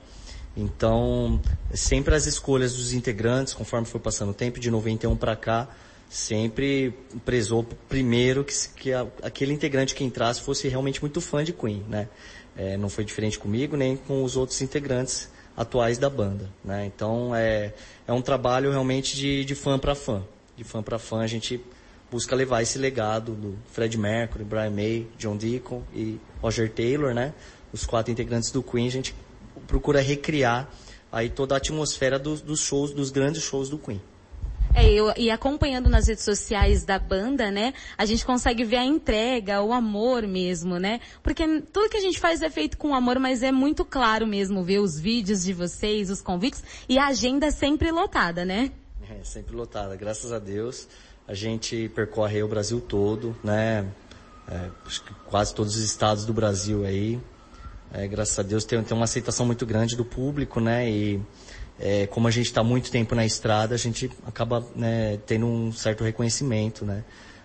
Então, 0.56 1.42
sempre 1.74 2.14
as 2.14 2.26
escolhas 2.26 2.76
dos 2.76 2.94
integrantes, 2.94 3.54
conforme 3.54 3.88
foi 3.88 4.00
passando 4.00 4.32
o 4.32 4.34
tempo, 4.34 4.60
de 4.60 4.70
91 4.70 5.16
para 5.16 5.36
cá, 5.36 5.68
sempre 6.12 6.94
prezou 7.24 7.64
primeiro 7.88 8.44
que, 8.44 8.54
que 8.76 8.92
a, 8.92 9.08
aquele 9.24 9.54
integrante 9.54 9.96
que 9.96 10.04
entrasse 10.04 10.42
fosse 10.42 10.68
realmente 10.68 11.00
muito 11.00 11.22
fã 11.22 11.42
de 11.42 11.54
Queen, 11.54 11.86
né? 11.88 12.10
É, 12.58 12.76
não 12.76 12.90
foi 12.90 13.06
diferente 13.06 13.40
comigo 13.40 13.78
nem 13.78 13.96
com 13.96 14.22
os 14.22 14.36
outros 14.36 14.62
integrantes 14.62 15.30
atuais 15.56 15.98
da 15.98 16.10
banda, 16.10 16.50
né? 16.66 16.86
Então 16.86 17.34
é, 17.34 17.74
é 18.06 18.12
um 18.12 18.22
trabalho 18.22 18.72
realmente 18.72 19.16
de, 19.16 19.46
de 19.46 19.56
fã 19.56 19.80
para 19.80 19.96
fã, 19.96 20.22
de 20.58 20.66
fã 20.66 20.84
para 20.84 21.00
fã 21.00 21.22
a 21.22 21.28
gente 21.28 21.64
busca 22.12 22.36
levar 22.36 22.62
esse 22.62 22.78
legado 22.78 23.32
do 23.32 23.58
Fred 23.72 23.98
Mercury, 23.98 24.44
Brian 24.44 24.70
May, 24.70 25.08
John 25.18 25.38
Deacon 25.38 25.82
e 25.96 26.20
Roger 26.42 26.70
Taylor, 26.70 27.14
né? 27.14 27.34
Os 27.72 27.86
quatro 27.86 28.12
integrantes 28.12 28.52
do 28.52 28.62
Queen 28.62 28.86
a 28.86 28.92
gente 28.92 29.16
procura 29.66 30.02
recriar 30.02 30.70
aí 31.10 31.30
toda 31.30 31.56
a 31.56 31.58
atmosfera 31.58 32.20
dos, 32.20 32.42
dos 32.42 32.60
shows, 32.60 32.92
dos 32.94 33.12
grandes 33.12 33.44
shows 33.44 33.70
do 33.70 33.78
Queen. 33.78 34.02
É, 34.74 34.90
eu, 34.90 35.14
e 35.18 35.30
acompanhando 35.30 35.90
nas 35.90 36.08
redes 36.08 36.24
sociais 36.24 36.84
da 36.86 36.98
banda, 36.98 37.52
né, 37.52 37.74
a 37.98 38.06
gente 38.06 38.26
consegue 38.26 38.64
ver 38.64 38.78
a 38.78 38.86
entrega, 38.86 39.62
o 39.62 39.74
amor 39.74 40.26
mesmo, 40.26 40.78
né? 40.78 41.02
Porque 41.22 41.46
tudo 41.74 41.90
que 41.90 41.98
a 41.98 42.02
gente 42.02 42.20
faz 42.20 42.42
é 42.42 42.50
feito 42.50 42.78
com 42.78 42.96
amor, 42.96 43.20
mas 43.20 43.44
é 43.44 43.52
muito 43.52 43.84
claro 43.84 44.26
mesmo 44.26 44.64
ver 44.64 44.80
os 44.80 45.00
vídeos 45.00 45.44
de 45.44 45.54
vocês, 45.54 46.10
os 46.10 46.22
convites, 46.22 46.64
e 46.88 46.98
a 46.98 47.08
agenda 47.08 47.48
é 47.48 47.52
sempre 47.52 47.92
lotada, 47.92 48.46
né? 48.46 48.72
É, 49.10 49.24
sempre 49.24 49.56
lotada, 49.56 49.96
graças 49.96 50.32
a 50.32 50.40
Deus. 50.40 50.88
A 51.28 51.34
gente 51.34 51.90
percorre 51.90 52.42
o 52.42 52.48
Brasil 52.48 52.80
todo, 52.80 53.36
né? 53.44 53.86
É, 54.48 54.70
quase 55.28 55.54
todos 55.54 55.76
os 55.76 55.84
estados 55.84 56.26
do 56.26 56.34
Brasil 56.34 56.86
aí. 56.86 57.20
É, 57.94 58.08
graças 58.08 58.40
a 58.40 58.44
Deus 58.44 58.64
tem, 58.64 58.82
tem 58.84 58.96
uma 58.96 59.04
aceitação 59.04 59.46
muito 59.46 59.66
grande 59.66 59.98
do 59.98 60.06
público, 60.06 60.62
né? 60.62 60.90
E 60.90 61.22
é, 61.82 62.06
como 62.08 62.28
a 62.28 62.32
gente 62.32 62.46
está 62.46 62.64
muito 62.64 62.92
tempo 62.92 63.16
na 63.16 63.26
estrada, 63.26 63.74
a 63.74 63.78
gente 63.78 64.10
acaba 64.26 64.66
né, 64.76 65.18
tendo 65.26 65.48
um 65.48 65.72
certo 65.72 66.04
reconhecimento, 66.04 66.86
né? 66.86 67.04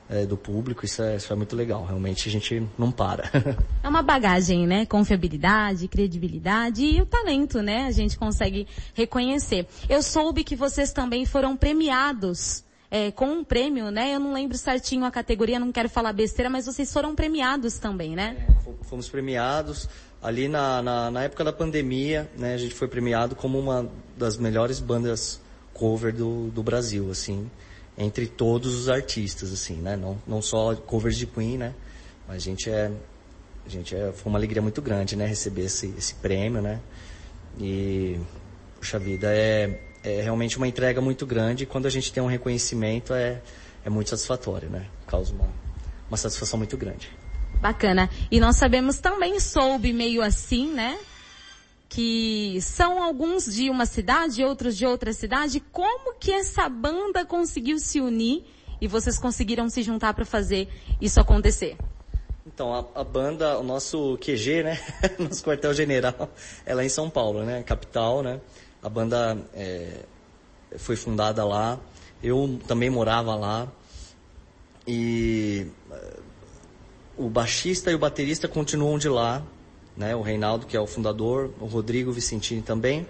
É, 0.08 0.24
do 0.24 0.36
público, 0.36 0.84
isso 0.84 1.02
é, 1.02 1.16
isso 1.16 1.32
é 1.32 1.36
muito 1.36 1.56
legal. 1.56 1.84
Realmente 1.84 2.28
a 2.28 2.30
gente 2.30 2.64
não 2.78 2.92
para. 2.92 3.28
é 3.82 3.88
uma 3.88 4.02
bagagem, 4.02 4.64
né? 4.64 4.86
Confiabilidade, 4.86 5.88
credibilidade 5.88 6.84
e 6.84 7.02
o 7.02 7.06
talento, 7.06 7.60
né? 7.60 7.86
A 7.86 7.90
gente 7.90 8.16
consegue 8.16 8.68
reconhecer. 8.94 9.66
Eu 9.88 10.00
soube 10.04 10.44
que 10.44 10.54
vocês 10.54 10.92
também 10.92 11.26
foram 11.26 11.56
premiados 11.56 12.62
é, 12.88 13.10
com 13.10 13.26
um 13.26 13.42
prêmio, 13.42 13.90
né? 13.90 14.14
Eu 14.14 14.20
não 14.20 14.32
lembro 14.32 14.56
certinho 14.56 15.04
a 15.04 15.10
categoria, 15.10 15.58
não 15.58 15.72
quero 15.72 15.88
falar 15.88 16.12
besteira, 16.12 16.48
mas 16.48 16.66
vocês 16.66 16.92
foram 16.92 17.12
premiados 17.16 17.78
também, 17.78 18.14
né? 18.14 18.46
É, 18.48 18.84
fomos 18.84 19.08
premiados 19.08 19.88
ali 20.26 20.48
na, 20.48 20.82
na, 20.82 21.08
na, 21.08 21.22
época 21.22 21.44
da 21.44 21.52
pandemia, 21.52 22.28
né, 22.36 22.54
a 22.54 22.56
gente 22.56 22.74
foi 22.74 22.88
premiado 22.88 23.36
como 23.36 23.60
uma 23.60 23.88
das 24.16 24.36
melhores 24.36 24.80
bandas 24.80 25.40
cover 25.72 26.12
do, 26.12 26.48
do 26.48 26.64
Brasil, 26.64 27.08
assim, 27.12 27.48
entre 27.96 28.26
todos 28.26 28.74
os 28.74 28.88
artistas, 28.88 29.52
assim, 29.52 29.76
né, 29.76 29.94
não, 29.94 30.20
não 30.26 30.42
só 30.42 30.74
covers 30.74 31.16
de 31.16 31.28
Queen, 31.28 31.58
né, 31.58 31.72
mas 32.26 32.38
a 32.38 32.40
gente 32.40 32.68
é, 32.68 32.90
a 33.64 33.68
gente 33.68 33.94
é, 33.94 34.10
foi 34.12 34.28
uma 34.28 34.36
alegria 34.36 34.60
muito 34.60 34.82
grande, 34.82 35.14
né, 35.14 35.26
receber 35.26 35.66
esse, 35.66 35.94
esse 35.96 36.16
prêmio, 36.16 36.60
né, 36.60 36.80
e, 37.56 38.18
puxa 38.80 38.98
vida, 38.98 39.28
é, 39.32 39.80
é 40.02 40.22
realmente 40.22 40.56
uma 40.56 40.66
entrega 40.66 41.00
muito 41.00 41.24
grande 41.24 41.66
quando 41.66 41.86
a 41.86 41.90
gente 41.90 42.12
tem 42.12 42.20
um 42.20 42.26
reconhecimento 42.26 43.14
é, 43.14 43.40
é 43.84 43.88
muito 43.88 44.10
satisfatório, 44.10 44.68
né, 44.68 44.86
causa 45.06 45.32
uma, 45.32 45.48
uma 46.10 46.16
satisfação 46.16 46.58
muito 46.58 46.76
grande. 46.76 47.12
Bacana. 47.66 48.08
E 48.30 48.38
nós 48.38 48.54
sabemos 48.54 49.00
também, 49.00 49.40
soube 49.40 49.92
meio 49.92 50.22
assim, 50.22 50.72
né? 50.72 50.96
Que 51.88 52.60
são 52.60 53.02
alguns 53.02 53.52
de 53.52 53.68
uma 53.68 53.86
cidade, 53.86 54.44
outros 54.44 54.76
de 54.76 54.86
outra 54.86 55.12
cidade. 55.12 55.58
Como 55.72 56.14
que 56.14 56.30
essa 56.30 56.68
banda 56.68 57.24
conseguiu 57.24 57.80
se 57.80 58.00
unir 58.00 58.44
e 58.80 58.86
vocês 58.86 59.18
conseguiram 59.18 59.68
se 59.68 59.82
juntar 59.82 60.14
para 60.14 60.24
fazer 60.24 60.68
isso 61.00 61.18
acontecer? 61.18 61.76
Então, 62.46 62.72
a, 62.72 63.00
a, 63.00 63.02
banda, 63.02 63.58
o 63.58 63.64
nosso 63.64 64.16
QG, 64.18 64.62
né? 64.62 64.80
nosso 65.18 65.42
quartel-general, 65.42 66.30
é 66.64 66.72
lá 66.72 66.84
em 66.84 66.88
São 66.88 67.10
Paulo, 67.10 67.42
né? 67.42 67.64
Capital, 67.64 68.22
né? 68.22 68.40
A 68.80 68.88
banda 68.88 69.36
é, 69.52 70.04
foi 70.76 70.94
fundada 70.94 71.44
lá. 71.44 71.80
Eu 72.22 72.60
também 72.68 72.90
morava 72.90 73.34
lá. 73.34 73.66
E 74.86 75.66
o 77.16 77.28
baixista 77.28 77.90
e 77.90 77.94
o 77.94 77.98
baterista 77.98 78.46
continuam 78.46 78.98
de 78.98 79.08
lá, 79.08 79.42
né? 79.96 80.14
O 80.14 80.20
Reinaldo, 80.20 80.66
que 80.66 80.76
é 80.76 80.80
o 80.80 80.86
fundador, 80.86 81.50
o 81.60 81.66
Rodrigo 81.66 82.12
Vicentini 82.12 82.60
também. 82.60 83.06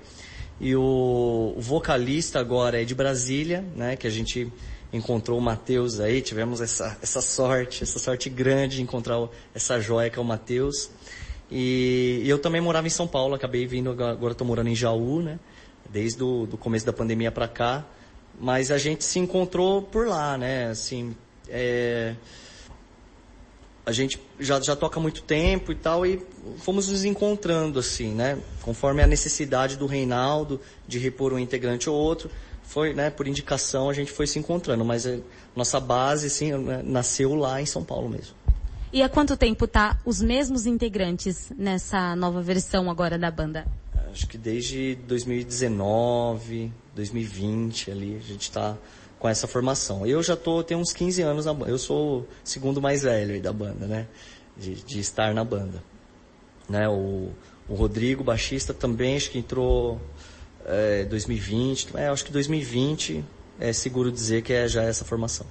E 0.60 0.74
o, 0.76 1.54
vocalista 1.58 2.38
agora 2.38 2.80
é 2.80 2.84
de 2.84 2.94
Brasília, 2.94 3.64
né? 3.74 3.96
Que 3.96 4.06
a 4.06 4.10
gente 4.10 4.50
encontrou 4.92 5.38
o 5.38 5.42
Matheus 5.42 5.98
aí, 5.98 6.22
tivemos 6.22 6.60
essa, 6.60 6.96
essa 7.02 7.20
sorte, 7.20 7.82
essa 7.82 7.98
sorte 7.98 8.30
grande 8.30 8.76
de 8.76 8.82
encontrar 8.82 9.28
essa 9.54 9.80
joia 9.80 10.08
que 10.08 10.18
é 10.18 10.22
o 10.22 10.24
Matheus. 10.24 10.90
E, 11.50 12.22
e, 12.24 12.28
eu 12.28 12.38
também 12.38 12.60
morava 12.60 12.86
em 12.86 12.90
São 12.90 13.06
Paulo, 13.06 13.34
acabei 13.34 13.66
vindo, 13.66 13.90
agora 13.90 14.32
estou 14.32 14.46
morando 14.46 14.68
em 14.68 14.74
Jaú, 14.74 15.20
né? 15.20 15.38
Desde 15.90 16.22
o 16.22 16.46
do 16.46 16.56
começo 16.56 16.86
da 16.86 16.92
pandemia 16.92 17.30
para 17.30 17.48
cá. 17.48 17.84
Mas 18.40 18.70
a 18.70 18.78
gente 18.78 19.04
se 19.04 19.18
encontrou 19.18 19.82
por 19.82 20.06
lá, 20.06 20.36
né? 20.38 20.68
Assim, 20.68 21.16
é 21.48 22.14
a 23.86 23.92
gente 23.92 24.20
já, 24.40 24.60
já 24.60 24.74
toca 24.74 24.98
muito 24.98 25.22
tempo 25.22 25.70
e 25.70 25.76
tal, 25.76 26.04
e 26.04 26.20
fomos 26.58 26.88
nos 26.88 27.04
encontrando, 27.04 27.78
assim, 27.78 28.12
né? 28.12 28.36
Conforme 28.62 29.00
a 29.00 29.06
necessidade 29.06 29.76
do 29.76 29.86
Reinaldo 29.86 30.60
de 30.88 30.98
repor 30.98 31.32
um 31.32 31.38
integrante 31.38 31.88
ou 31.88 31.94
outro, 31.94 32.28
foi, 32.64 32.92
né, 32.92 33.10
por 33.10 33.28
indicação 33.28 33.88
a 33.88 33.92
gente 33.92 34.10
foi 34.10 34.26
se 34.26 34.40
encontrando, 34.40 34.84
mas 34.84 35.06
é, 35.06 35.20
nossa 35.54 35.78
base, 35.78 36.26
assim, 36.26 36.52
né, 36.52 36.82
nasceu 36.84 37.36
lá 37.36 37.62
em 37.62 37.66
São 37.66 37.84
Paulo 37.84 38.08
mesmo. 38.08 38.34
E 38.92 39.02
há 39.02 39.08
quanto 39.08 39.36
tempo 39.36 39.68
tá 39.68 40.00
os 40.04 40.20
mesmos 40.20 40.66
integrantes 40.66 41.52
nessa 41.56 42.16
nova 42.16 42.42
versão 42.42 42.90
agora 42.90 43.16
da 43.16 43.30
banda? 43.30 43.66
Acho 44.10 44.26
que 44.26 44.36
desde 44.36 44.96
2019, 45.06 46.72
2020 46.94 47.90
ali, 47.90 48.16
a 48.16 48.26
gente 48.26 48.42
está 48.42 48.76
com 49.26 49.30
essa 49.30 49.48
formação. 49.48 50.06
Eu 50.06 50.22
já 50.22 50.36
tô, 50.36 50.62
tenho 50.62 50.78
uns 50.78 50.92
15 50.92 51.20
anos 51.22 51.46
na 51.46 51.52
banda. 51.52 51.68
Eu 51.68 51.78
sou 51.78 52.20
o 52.20 52.26
segundo 52.44 52.80
mais 52.80 53.02
velho 53.02 53.42
da 53.42 53.52
banda, 53.52 53.84
né? 53.84 54.06
De, 54.56 54.76
de 54.76 55.00
estar 55.00 55.34
na 55.34 55.42
banda. 55.42 55.82
Né? 56.68 56.88
O, 56.88 57.30
o 57.68 57.74
Rodrigo, 57.74 58.22
baixista, 58.22 58.72
também 58.72 59.16
acho 59.16 59.32
que 59.32 59.38
entrou 59.38 60.00
é, 60.64 61.04
2020. 61.06 61.96
É, 61.96 62.06
acho 62.06 62.24
que 62.24 62.30
2020 62.30 63.24
é 63.58 63.72
seguro 63.72 64.12
dizer 64.12 64.42
que 64.42 64.52
é 64.52 64.68
já 64.68 64.84
essa 64.84 65.04
formação. 65.04 65.44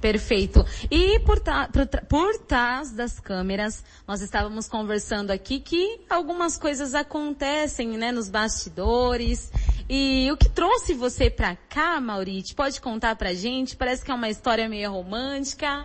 Perfeito. 0.00 0.64
E 0.90 1.18
por, 1.20 1.40
por, 1.40 1.86
por 2.08 2.38
trás 2.38 2.90
das 2.90 3.20
câmeras, 3.20 3.84
nós 4.08 4.22
estávamos 4.22 4.66
conversando 4.66 5.30
aqui 5.30 5.60
que 5.60 6.00
algumas 6.08 6.56
coisas 6.56 6.94
acontecem, 6.94 7.98
né, 7.98 8.10
nos 8.10 8.30
bastidores. 8.30 9.50
E 9.92 10.30
o 10.30 10.36
que 10.36 10.48
trouxe 10.48 10.94
você 10.94 11.28
pra 11.28 11.56
cá, 11.68 12.00
Maurite? 12.00 12.54
Pode 12.54 12.80
contar 12.80 13.16
pra 13.16 13.34
gente? 13.34 13.74
Parece 13.74 14.04
que 14.04 14.10
é 14.12 14.14
uma 14.14 14.28
história 14.28 14.68
meio 14.68 14.88
romântica. 14.88 15.84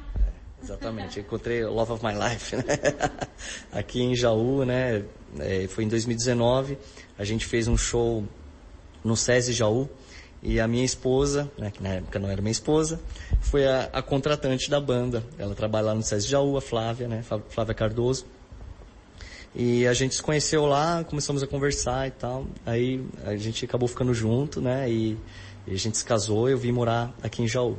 Exatamente. 0.61 1.17
Eu 1.17 1.25
encontrei 1.25 1.63
o 1.63 1.73
Love 1.73 1.93
of 1.93 2.05
My 2.05 2.13
Life, 2.13 2.55
né? 2.55 2.63
Aqui 3.73 4.03
em 4.03 4.15
Jaú, 4.15 4.63
né? 4.63 5.03
É, 5.39 5.67
foi 5.67 5.85
em 5.85 5.87
2019. 5.87 6.77
A 7.17 7.23
gente 7.23 7.47
fez 7.47 7.67
um 7.67 7.75
show 7.75 8.23
no 9.03 9.17
SESI 9.17 9.53
Jaú. 9.53 9.89
E 10.43 10.59
a 10.59 10.67
minha 10.67 10.85
esposa, 10.85 11.51
né, 11.57 11.71
que 11.71 11.81
na 11.81 11.89
época 11.89 12.19
não 12.19 12.29
era 12.29 12.39
minha 12.39 12.51
esposa, 12.51 13.01
foi 13.41 13.65
a, 13.65 13.89
a 13.91 14.03
contratante 14.03 14.69
da 14.69 14.79
banda. 14.79 15.23
Ela 15.39 15.55
trabalha 15.55 15.87
lá 15.87 15.95
no 15.95 16.03
SESI 16.03 16.27
Jaú, 16.27 16.55
a 16.55 16.61
Flávia, 16.61 17.07
né, 17.07 17.23
Flávia 17.49 17.73
Cardoso. 17.73 18.27
E 19.55 19.87
a 19.87 19.93
gente 19.93 20.15
se 20.15 20.21
conheceu 20.21 20.65
lá, 20.65 21.03
começamos 21.03 21.41
a 21.41 21.47
conversar 21.47 22.07
e 22.07 22.11
tal. 22.11 22.45
Aí 22.65 23.01
a 23.23 23.35
gente 23.37 23.63
acabou 23.63 23.87
ficando 23.87 24.13
junto, 24.13 24.59
né, 24.59 24.89
e, 24.89 25.17
e 25.65 25.73
a 25.73 25.77
gente 25.77 25.97
se 25.97 26.03
casou 26.03 26.49
e 26.49 26.51
eu 26.51 26.57
vim 26.57 26.71
morar 26.71 27.15
aqui 27.23 27.41
em 27.41 27.47
Jaú. 27.47 27.77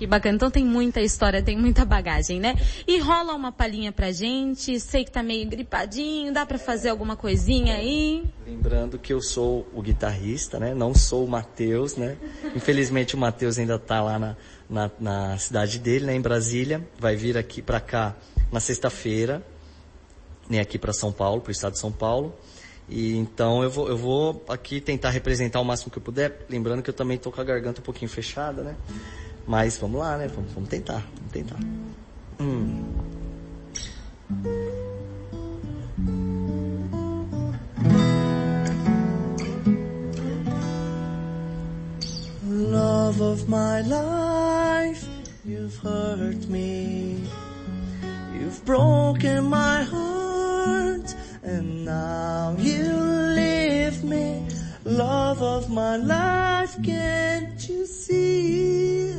Que 0.00 0.06
bacana. 0.06 0.34
Então 0.34 0.50
tem 0.50 0.64
muita 0.64 1.02
história, 1.02 1.42
tem 1.42 1.58
muita 1.58 1.84
bagagem, 1.84 2.40
né? 2.40 2.56
E 2.88 2.98
rola 3.00 3.34
uma 3.34 3.52
palhinha 3.52 3.92
pra 3.92 4.10
gente. 4.10 4.80
Sei 4.80 5.04
que 5.04 5.10
tá 5.10 5.22
meio 5.22 5.46
gripadinho, 5.46 6.32
dá 6.32 6.46
pra 6.46 6.56
fazer 6.56 6.88
alguma 6.88 7.16
coisinha 7.16 7.74
aí? 7.74 8.24
Lembrando 8.46 8.98
que 8.98 9.12
eu 9.12 9.20
sou 9.20 9.68
o 9.74 9.82
guitarrista, 9.82 10.58
né? 10.58 10.72
Não 10.72 10.94
sou 10.94 11.26
o 11.26 11.28
Matheus, 11.28 11.96
né? 11.96 12.16
Infelizmente 12.56 13.14
o 13.14 13.18
Matheus 13.18 13.58
ainda 13.58 13.78
tá 13.78 14.00
lá 14.00 14.18
na, 14.18 14.36
na, 14.70 14.90
na, 14.98 15.36
cidade 15.36 15.78
dele, 15.78 16.06
né? 16.06 16.14
Em 16.14 16.20
Brasília. 16.22 16.82
Vai 16.98 17.14
vir 17.14 17.36
aqui 17.36 17.60
pra 17.60 17.78
cá 17.78 18.16
na 18.50 18.58
sexta-feira 18.58 19.44
nem 20.50 20.58
aqui 20.60 20.76
para 20.76 20.92
São 20.92 21.12
Paulo, 21.12 21.40
para 21.40 21.50
o 21.50 21.52
estado 21.52 21.74
de 21.74 21.78
São 21.78 21.92
Paulo. 21.92 22.34
E 22.88 23.16
então 23.16 23.62
eu 23.62 23.70
vou, 23.70 23.88
eu 23.88 23.96
vou 23.96 24.44
aqui 24.48 24.80
tentar 24.80 25.10
representar 25.10 25.60
o 25.60 25.64
máximo 25.64 25.92
que 25.92 25.98
eu 25.98 26.02
puder, 26.02 26.44
lembrando 26.50 26.82
que 26.82 26.90
eu 26.90 26.94
também 26.94 27.16
tô 27.16 27.30
com 27.30 27.40
a 27.40 27.44
garganta 27.44 27.80
um 27.80 27.84
pouquinho 27.84 28.10
fechada, 28.10 28.62
né? 28.62 28.74
Mas 29.46 29.78
vamos 29.78 30.00
lá, 30.00 30.18
né? 30.18 30.26
Vamos, 30.26 30.52
vamos 30.52 30.68
tentar, 30.68 31.06
vamos 31.16 31.32
tentar. 31.32 31.56
Hum. 32.40 32.84
Love 42.42 43.22
of 43.22 43.48
my 43.48 43.82
life, 43.82 45.06
you've 45.44 45.76
hurt 45.76 46.48
me, 46.48 47.22
you've 48.34 48.64
broken 48.64 49.44
my 49.48 49.84
heart. 49.84 50.19
Now 51.90 52.54
you 52.58 52.86
leave 53.40 53.98
me. 54.04 54.46
Love 54.84 55.40
of 55.42 55.64
my 55.70 55.96
life, 55.96 56.72
can't 56.82 57.60
you 57.68 57.82
see? 57.86 59.14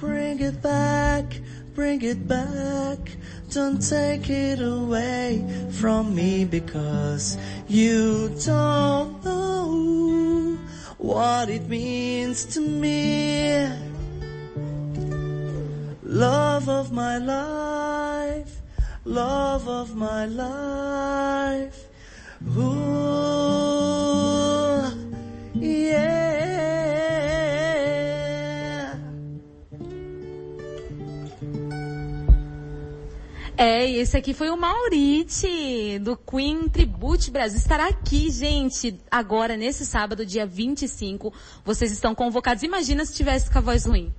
Bring 0.00 0.36
it 0.40 0.58
back, 0.62 1.26
bring 1.74 2.00
it 2.12 2.20
back. 2.26 3.00
Don't 3.56 3.80
take 3.96 4.26
it 4.30 4.60
away 4.60 5.28
from 5.80 6.14
me 6.14 6.32
because 6.44 7.24
you 7.68 8.00
don't 8.44 9.24
know 9.24 10.58
what 10.98 11.44
it 11.56 11.64
means 11.68 12.38
to 12.54 12.60
me. 12.60 13.68
Love 16.02 16.66
of 16.68 16.86
my 16.92 17.16
life, 17.18 18.52
love 19.04 19.64
of 19.80 19.94
my 19.94 20.26
life. 20.26 21.21
Ooh, 22.56 23.32
yeah. 25.54 26.32
É, 33.56 33.88
esse 33.88 34.16
aqui 34.16 34.34
foi 34.34 34.50
o 34.50 34.56
Maurite, 34.56 36.00
do 36.00 36.16
Queen 36.16 36.68
Tribute 36.68 37.30
Brasil. 37.30 37.58
Estará 37.58 37.86
aqui, 37.86 38.28
gente, 38.28 38.98
agora, 39.08 39.56
nesse 39.56 39.86
sábado, 39.86 40.26
dia 40.26 40.44
25. 40.44 41.32
Vocês 41.64 41.92
estão 41.92 42.12
convocados. 42.12 42.64
Imagina 42.64 43.04
se 43.04 43.14
tivesse 43.14 43.48
com 43.50 43.58
a 43.58 43.60
voz 43.60 43.86
ruim. 43.86 44.12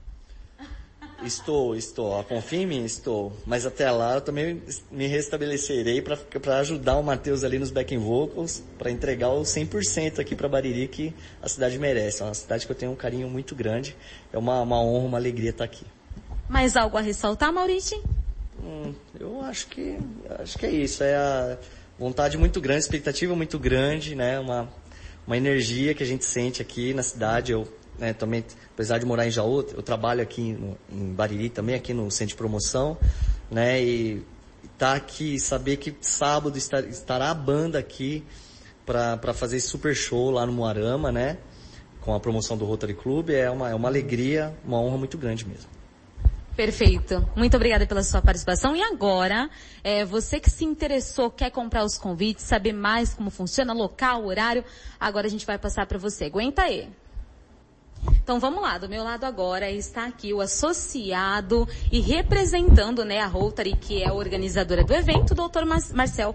Estou, 1.26 1.76
estou. 1.76 2.26
Mim, 2.68 2.84
estou. 2.86 3.34
Mas 3.46 3.66
até 3.66 3.90
lá 3.90 4.16
eu 4.16 4.22
também 4.22 4.62
me 4.92 5.08
restabelecerei 5.08 6.02
para 6.02 6.60
ajudar 6.60 6.98
o 6.98 7.04
Matheus 7.04 7.44
ali 7.44 7.58
nos 7.58 7.72
backing 7.72 7.98
vocals, 7.98 8.64
para 8.78 8.92
entregar 8.92 9.30
o 9.30 9.42
100% 9.44 10.20
aqui 10.20 10.36
para 10.36 10.48
Bariri 10.50 10.88
que 10.88 11.14
a 11.42 11.48
cidade 11.48 11.80
merece. 11.80 12.22
É 12.22 12.26
uma 12.26 12.34
cidade 12.34 12.66
que 12.66 12.72
eu 12.72 12.76
tenho 12.76 12.92
um 12.92 12.96
carinho 12.96 13.30
muito 13.30 13.56
grande. 13.56 13.96
É 14.32 14.38
uma, 14.38 14.62
uma 14.62 14.82
honra, 14.82 15.08
uma 15.08 15.18
alegria 15.18 15.52
estar 15.52 15.64
aqui. 15.64 15.86
Mais 16.50 16.76
algo 16.76 16.98
a 16.98 17.02
ressaltar, 17.02 17.52
Maurite? 17.54 17.96
Hum, 18.62 18.94
eu 19.20 19.42
acho 19.42 19.68
que 19.68 19.98
acho 20.40 20.58
que 20.58 20.66
é 20.66 20.72
isso. 20.72 21.04
É 21.04 21.16
a 21.16 21.58
vontade 21.98 22.38
muito 22.38 22.60
grande, 22.62 22.82
expectativa 22.82 23.36
muito 23.36 23.58
grande, 23.58 24.16
né? 24.16 24.40
Uma 24.40 24.70
uma 25.26 25.38
energia 25.38 25.94
que 25.94 26.04
a 26.04 26.06
gente 26.06 26.26
sente 26.26 26.62
aqui 26.62 26.94
na 26.94 27.04
cidade. 27.04 27.52
Eu 27.52 27.68
né, 27.98 28.14
também, 28.14 28.44
apesar 28.74 28.98
de 28.98 29.06
morar 29.06 29.28
em 29.28 29.32
Jaú, 29.32 29.62
eu 29.74 29.84
trabalho 29.84 30.22
aqui 30.22 30.54
no, 30.54 30.78
em 30.92 31.14
Bariri 31.14 31.50
também, 31.50 31.76
aqui 31.76 31.94
no 31.94 32.10
centro 32.10 32.30
de 32.30 32.36
promoção, 32.36 32.98
né? 33.50 33.82
E 33.82 34.24
tá 34.78 34.94
aqui, 34.94 35.40
saber 35.40 35.78
que 35.78 35.96
sábado 36.02 36.58
está, 36.58 36.80
estará 36.82 37.30
a 37.30 37.34
banda 37.34 37.78
aqui 37.78 38.24
para 38.86 39.34
fazer 39.34 39.58
esse 39.58 39.68
super 39.68 39.96
show 39.96 40.32
lá 40.32 40.46
no 40.46 40.52
Moarama, 40.52 41.12
né? 41.12 41.38
Com 42.02 42.14
a 42.14 42.20
promoção 42.20 42.58
do 42.58 42.66
Rotary 42.66 42.96
Club, 42.96 43.30
é 43.30 43.50
uma, 43.50 43.70
é 43.70 43.76
uma 43.76 43.88
alegria, 43.88 44.54
uma 44.66 44.80
honra 44.80 44.98
muito 44.98 45.18
grande 45.18 45.48
mesmo. 45.48 45.70
Perfeito. 46.56 47.28
Muito 47.36 47.56
obrigada 47.56 47.88
pela 47.88 48.04
sua 48.04 48.22
participação. 48.22 48.76
E 48.76 48.82
agora, 48.82 49.50
é, 49.84 50.06
você 50.06 50.40
que 50.40 50.50
se 50.50 50.64
interessou, 50.66 51.32
quer 51.32 51.50
comprar 51.50 51.84
os 51.84 51.98
convites, 51.98 52.44
saber 52.44 52.74
mais 52.74 53.14
como 53.14 53.32
funciona, 53.32 53.74
local, 53.74 54.26
horário, 54.26 54.64
agora 55.00 55.26
a 55.26 55.30
gente 55.30 55.46
vai 55.46 55.58
passar 55.58 55.88
para 55.88 55.98
você. 55.98 56.26
Aguenta 56.26 56.64
aí. 56.64 56.90
Então 58.24 58.40
vamos 58.40 58.62
lá, 58.62 58.78
do 58.78 58.88
meu 58.88 59.04
lado 59.04 59.26
agora 59.26 59.70
está 59.70 60.06
aqui 60.06 60.34
o 60.34 60.40
associado 60.40 61.68
e 61.92 62.00
representando 62.00 63.04
né, 63.04 63.20
a 63.20 63.28
Rotary, 63.28 63.76
que 63.76 64.02
é 64.02 64.08
a 64.08 64.14
organizadora 64.14 64.84
do 64.84 64.94
evento, 64.94 65.36
doutor 65.36 65.66
Marcel, 65.66 66.34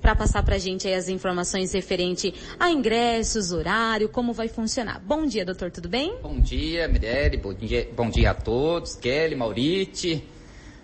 para 0.00 0.14
passar 0.14 0.42
para 0.42 0.56
a 0.56 0.58
gente 0.58 0.86
as 0.92 1.08
informações 1.08 1.72
referente 1.72 2.34
a 2.60 2.70
ingressos, 2.70 3.50
horário, 3.50 4.10
como 4.10 4.34
vai 4.34 4.48
funcionar. 4.48 5.00
Bom 5.00 5.24
dia, 5.24 5.44
doutor, 5.44 5.70
tudo 5.70 5.88
bem? 5.88 6.18
Bom 6.22 6.38
dia, 6.38 6.86
Mirelle, 6.86 7.38
bom 7.38 7.54
dia, 7.54 7.88
bom 7.96 8.10
dia 8.10 8.32
a 8.32 8.34
todos, 8.34 8.94
Kelly, 8.94 9.34
Maurite. 9.34 10.22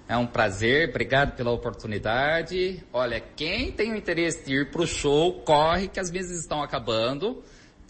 É 0.08 0.16
um 0.16 0.26
prazer, 0.26 0.90
obrigado 0.90 1.36
pela 1.36 1.50
oportunidade. 1.50 2.82
Olha, 2.92 3.20
quem 3.20 3.70
tem 3.70 3.92
o 3.92 3.96
interesse 3.96 4.44
de 4.44 4.54
ir 4.54 4.70
para 4.70 4.82
o 4.82 4.86
show, 4.86 5.42
corre 5.44 5.88
que 5.88 6.00
as 6.00 6.10
mesas 6.10 6.40
estão 6.40 6.62
acabando. 6.62 7.42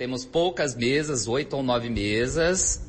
Temos 0.02 0.24
poucas 0.24 0.74
mesas, 0.74 1.28
oito 1.28 1.56
ou 1.56 1.62
nove 1.62 1.88
mesas. 1.88 2.82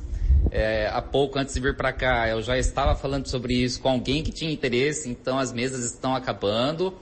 É, 0.50 0.88
há 0.92 1.00
pouco, 1.00 1.38
antes 1.38 1.54
de 1.54 1.60
vir 1.60 1.76
para 1.76 1.92
cá, 1.92 2.28
eu 2.28 2.42
já 2.42 2.58
estava 2.58 2.96
falando 2.96 3.28
sobre 3.28 3.54
isso 3.54 3.80
com 3.80 3.88
alguém 3.88 4.20
que 4.20 4.32
tinha 4.32 4.50
interesse, 4.50 5.08
então 5.08 5.38
as 5.38 5.52
mesas 5.52 5.84
estão 5.84 6.12
acabando. 6.12 6.92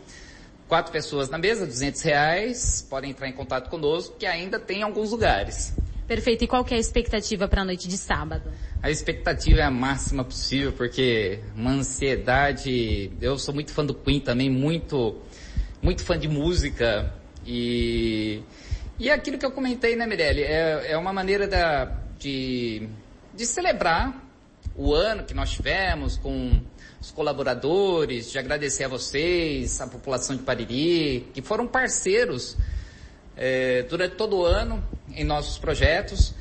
Quatro 0.69 0.93
pessoas 0.93 1.31
na 1.31 1.39
mesa, 1.39 1.67
200 1.67 2.03
reais, 2.03 2.87
podem 2.91 3.13
entrar 3.13 3.27
em 3.27 3.33
contato 3.33 3.71
conosco, 3.71 4.15
que 4.19 4.27
ainda 4.27 4.61
tem 4.61 4.83
alguns 4.83 5.13
lugares. 5.13 5.73
Perfeito. 6.07 6.45
E 6.45 6.47
qual 6.47 6.63
que 6.63 6.75
é 6.75 6.77
a 6.77 6.81
expectativa 6.81 7.49
para 7.49 7.63
a 7.63 7.65
noite 7.65 7.89
de 7.89 7.97
sábado? 7.97 8.53
A 8.83 8.91
expectativa 8.91 9.61
é 9.61 9.65
a 9.65 9.71
máxima 9.71 10.23
possível, 10.23 10.73
porque 10.73 11.41
uma 11.57 11.71
ansiedade... 11.71 13.11
Eu 13.19 13.39
sou 13.39 13.55
muito 13.55 13.73
fã 13.73 13.83
do 13.83 13.95
Queen 13.95 14.21
também, 14.21 14.51
muito, 14.51 15.17
muito 15.81 16.05
fã 16.05 16.19
de 16.19 16.29
música 16.29 17.15
e 17.47 18.43
e 19.03 19.09
é 19.09 19.13
aquilo 19.13 19.37
que 19.37 19.45
eu 19.45 19.51
comentei, 19.51 19.97
né, 19.97 20.07
Mirelle? 20.07 20.45
É, 20.45 20.93
é 20.93 20.97
uma 20.97 21.13
maneira 21.13 21.49
da, 21.49 21.87
de, 22.21 22.89
de 23.35 23.45
celebrar 23.45 24.15
o 24.77 24.95
ano 24.95 25.25
que 25.25 25.35
nós 25.35 25.51
tivemos 25.51 26.17
com 26.17 26.63
os 27.01 27.11
colaboradores, 27.11 28.31
de 28.31 28.39
agradecer 28.39 28.85
a 28.85 28.89
vocês, 28.89 29.81
a 29.81 29.89
população 29.89 30.37
de 30.37 30.45
Pariri, 30.45 31.27
que 31.35 31.43
foram 31.43 31.67
parceiros 31.67 32.57
é, 33.37 33.83
durante 33.83 34.15
todo 34.15 34.37
o 34.37 34.45
ano 34.45 34.81
em 35.13 35.25
nossos 35.25 35.59
projetos. 35.59 36.33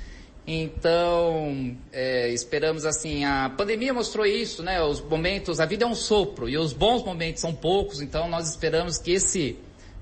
Então, 0.46 1.76
é, 1.92 2.30
esperamos 2.30 2.86
assim, 2.86 3.26
a 3.26 3.50
pandemia 3.58 3.92
mostrou 3.92 4.24
isso, 4.24 4.62
né? 4.62 4.80
Os 4.84 5.02
momentos, 5.02 5.60
a 5.60 5.66
vida 5.66 5.84
é 5.84 5.88
um 5.88 5.96
sopro 5.96 6.48
e 6.48 6.60
os 6.60 6.74
bons 6.74 7.04
momentos 7.04 7.42
são 7.42 7.56
poucos, 7.56 8.02
então 8.02 8.30
nós 8.30 8.48
esperamos 8.48 9.00
que 9.00 9.14
esse 9.14 9.58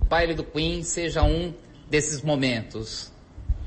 baile 0.09 0.33
do 0.33 0.43
Queen 0.43 0.83
seja 0.83 1.23
um 1.23 1.53
desses 1.89 2.21
momentos. 2.21 3.11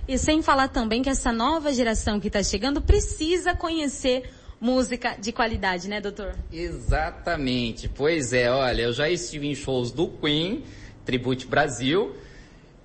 E 0.06 0.18
sem 0.18 0.42
falar 0.42 0.68
também 0.68 1.02
que 1.02 1.08
essa 1.08 1.32
nova 1.32 1.72
geração 1.72 2.18
que 2.18 2.26
está 2.26 2.42
chegando 2.42 2.80
precisa 2.80 3.54
conhecer 3.54 4.30
música 4.60 5.16
de 5.20 5.32
qualidade, 5.32 5.88
né, 5.88 6.00
doutor? 6.00 6.36
Exatamente. 6.52 7.88
Pois 7.88 8.32
é, 8.32 8.50
olha, 8.50 8.82
eu 8.82 8.92
já 8.92 9.08
estive 9.08 9.48
em 9.48 9.54
shows 9.54 9.90
do 9.90 10.08
Queen, 10.08 10.64
Tribute 11.04 11.46
Brasil, 11.46 12.14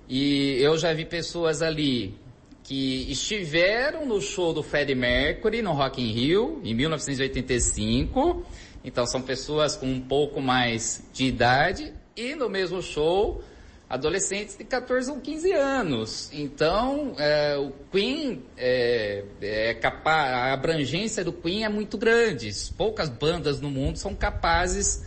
e 0.08 0.60
eu 0.60 0.76
já 0.76 0.92
vi 0.92 1.04
pessoas 1.04 1.62
ali 1.62 2.18
que 2.64 3.10
estiveram 3.10 4.04
no 4.04 4.20
show 4.20 4.52
do 4.52 4.62
Freddie 4.62 4.94
Mercury 4.94 5.62
no 5.62 5.72
Rock 5.72 6.02
in 6.02 6.12
Rio 6.12 6.60
em 6.64 6.74
1985. 6.74 8.44
Então 8.84 9.06
são 9.06 9.22
pessoas 9.22 9.74
com 9.74 9.86
um 9.86 10.00
pouco 10.00 10.40
mais 10.40 11.02
de 11.12 11.24
idade 11.24 11.94
e 12.16 12.34
no 12.34 12.48
mesmo 12.48 12.82
show 12.82 13.42
adolescentes 13.88 14.56
de 14.56 14.64
14 14.64 15.10
ou 15.10 15.18
15 15.18 15.52
anos. 15.52 16.30
Então, 16.32 17.14
é, 17.18 17.56
o 17.56 17.72
Queen 17.90 18.42
é, 18.56 19.24
é 19.40 19.74
capaz, 19.74 20.30
a 20.30 20.52
abrangência 20.52 21.24
do 21.24 21.32
Queen 21.32 21.64
é 21.64 21.68
muito 21.68 21.96
grande. 21.96 22.50
Poucas 22.76 23.08
bandas 23.08 23.60
no 23.60 23.70
mundo 23.70 23.96
são 23.96 24.14
capazes 24.14 25.04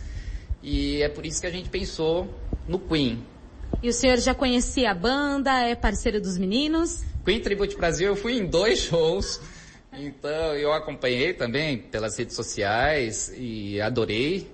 e 0.62 1.00
é 1.00 1.08
por 1.08 1.24
isso 1.24 1.40
que 1.40 1.46
a 1.46 1.50
gente 1.50 1.68
pensou 1.68 2.28
no 2.66 2.78
Queen. 2.78 3.24
E 3.82 3.88
o 3.88 3.92
senhor 3.92 4.18
já 4.18 4.34
conhecia 4.34 4.90
a 4.90 4.94
banda, 4.94 5.60
é 5.60 5.74
parceiro 5.74 6.20
dos 6.20 6.36
meninos? 6.36 7.02
Queen 7.24 7.40
Tribute 7.40 7.76
Brasil, 7.76 8.08
eu 8.08 8.16
fui 8.16 8.36
em 8.36 8.46
dois 8.46 8.80
shows. 8.80 9.40
Então, 9.92 10.54
eu 10.54 10.72
acompanhei 10.72 11.34
também 11.34 11.78
pelas 11.78 12.18
redes 12.18 12.34
sociais 12.34 13.32
e 13.36 13.80
adorei. 13.80 14.50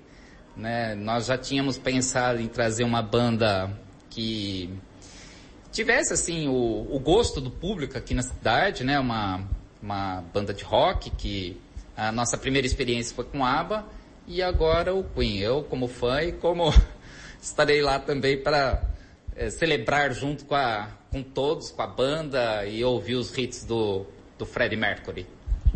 Né? 0.57 0.95
Nós 0.95 1.27
já 1.27 1.39
tínhamos 1.39 1.79
pensado 1.79 2.41
em 2.41 2.49
trazer 2.49 2.85
uma 2.85 3.01
banda 3.01 3.71
que 4.11 4.71
tivesse 5.73 6.13
assim 6.13 6.49
o, 6.49 6.87
o 6.95 6.99
gosto 6.99 7.41
do 7.41 7.51
público 7.51 7.97
aqui 7.97 8.15
na 8.15 8.23
cidade, 8.23 8.85
né? 8.85 8.99
Uma, 8.99 9.45
uma 9.83 10.23
banda 10.33 10.53
de 10.53 10.65
rock 10.65 11.11
que 11.11 11.61
a 11.97 12.13
nossa 12.13 12.37
primeira 12.37 12.67
experiência 12.67 13.15
foi 13.15 13.25
com 13.25 13.45
ABBA 13.45 13.85
e 14.27 14.43
agora 14.43 14.95
o 14.95 15.05
Queen. 15.05 15.39
Eu 15.39 15.63
como 15.65 15.89
fã 15.89 16.23
e 16.23 16.33
como 16.33 16.73
estarei 17.41 17.83
lá 17.83 17.99
também 17.99 18.41
para 18.41 18.83
é, 19.37 19.51
celebrar 19.51 20.13
junto 20.13 20.45
com, 20.45 20.55
a, 20.55 20.89
com 21.11 21.23
todos, 21.23 21.71
com 21.71 21.83
a 21.83 21.87
banda 21.87 22.67
e 22.67 22.85
ouvir 22.85 23.15
os 23.15 23.37
hits 23.37 23.65
do, 23.65 24.07
do 24.37 24.45
Freddie 24.45 24.77
Mercury. 24.77 25.27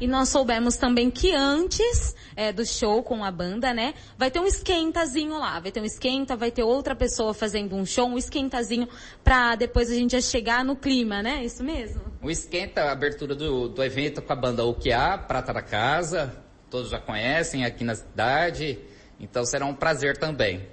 E 0.03 0.09
nós 0.09 0.31
soubemos 0.31 0.77
também 0.77 1.09
que 1.13 1.33
antes 1.33 2.17
é, 2.35 2.53
do 2.53 2.67
show 2.67 3.05
com 3.05 3.23
a 3.23 3.31
banda, 3.31 3.73
né, 3.73 3.95
vai 4.19 4.33
ter 4.33 4.41
um 4.41 4.47
esquentazinho 4.49 5.39
lá, 5.39 5.61
vai 5.61 5.71
ter 5.71 5.81
um 5.81 5.85
esquenta, 5.85 6.35
vai 6.35 6.51
ter 6.51 6.65
outra 6.65 6.93
pessoa 6.97 7.33
fazendo 7.33 7.77
um 7.77 7.87
show, 7.87 8.09
um 8.09 8.19
esquentazinho 8.19 8.89
pra 9.23 9.55
depois 9.55 9.89
a 9.93 9.95
gente 9.95 10.11
já 10.11 10.21
chegar 10.21 10.65
no 10.65 10.75
clima, 10.75 11.23
né? 11.23 11.45
Isso 11.45 11.63
mesmo? 11.63 12.03
O 12.21 12.29
esquenta, 12.29 12.83
a 12.83 12.91
abertura 12.91 13.37
do, 13.37 13.69
do 13.69 13.85
evento 13.85 14.21
com 14.21 14.33
a 14.33 14.35
banda 14.35 14.65
O 14.65 14.75
Que 14.75 14.91
Prata 15.29 15.53
da 15.53 15.63
Casa, 15.63 16.37
todos 16.69 16.91
já 16.91 16.99
conhecem 16.99 17.65
aqui 17.65 17.85
na 17.85 17.95
cidade, 17.95 18.81
então 19.21 19.45
será 19.45 19.67
um 19.67 19.75
prazer 19.75 20.17
também. 20.17 20.67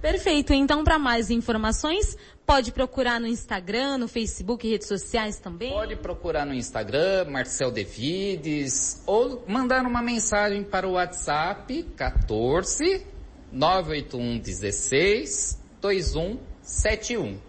Perfeito. 0.00 0.52
Então, 0.52 0.84
para 0.84 0.98
mais 0.98 1.30
informações, 1.30 2.16
pode 2.46 2.70
procurar 2.72 3.20
no 3.20 3.26
Instagram, 3.26 3.98
no 3.98 4.08
Facebook, 4.08 4.68
redes 4.68 4.86
sociais 4.86 5.38
também. 5.38 5.72
Pode 5.72 5.96
procurar 5.96 6.46
no 6.46 6.54
Instagram, 6.54 7.26
Marcel 7.30 7.70
Devides, 7.70 9.02
ou 9.06 9.44
mandar 9.46 9.84
uma 9.84 10.00
mensagem 10.00 10.62
para 10.62 10.86
o 10.86 10.92
WhatsApp 10.92 11.82
14 11.96 13.04
981 13.52 14.38
16 14.38 15.58
2171. 15.80 17.47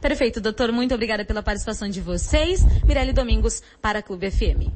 Perfeito, 0.00 0.40
doutor. 0.40 0.72
Muito 0.72 0.94
obrigada 0.94 1.24
pela 1.24 1.42
participação 1.42 1.88
de 1.88 2.00
vocês. 2.00 2.64
Mirelle 2.84 3.12
Domingos 3.12 3.62
para 3.82 4.02
Clube 4.02 4.30
FM. 4.30 4.70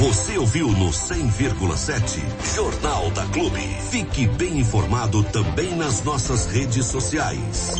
Você 0.00 0.36
ouviu 0.38 0.68
no 0.68 0.90
100,7 0.90 2.54
Jornal 2.54 3.10
da 3.10 3.24
Clube. 3.26 3.60
Fique 3.90 4.26
bem 4.26 4.58
informado 4.58 5.22
também 5.24 5.74
nas 5.76 6.02
nossas 6.02 6.46
redes 6.46 6.86
sociais. 6.86 7.74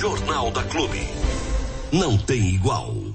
Jornal 0.00 0.50
da 0.50 0.62
Clube. 0.64 1.00
Não 1.90 2.16
tem 2.16 2.54
igual. 2.54 3.07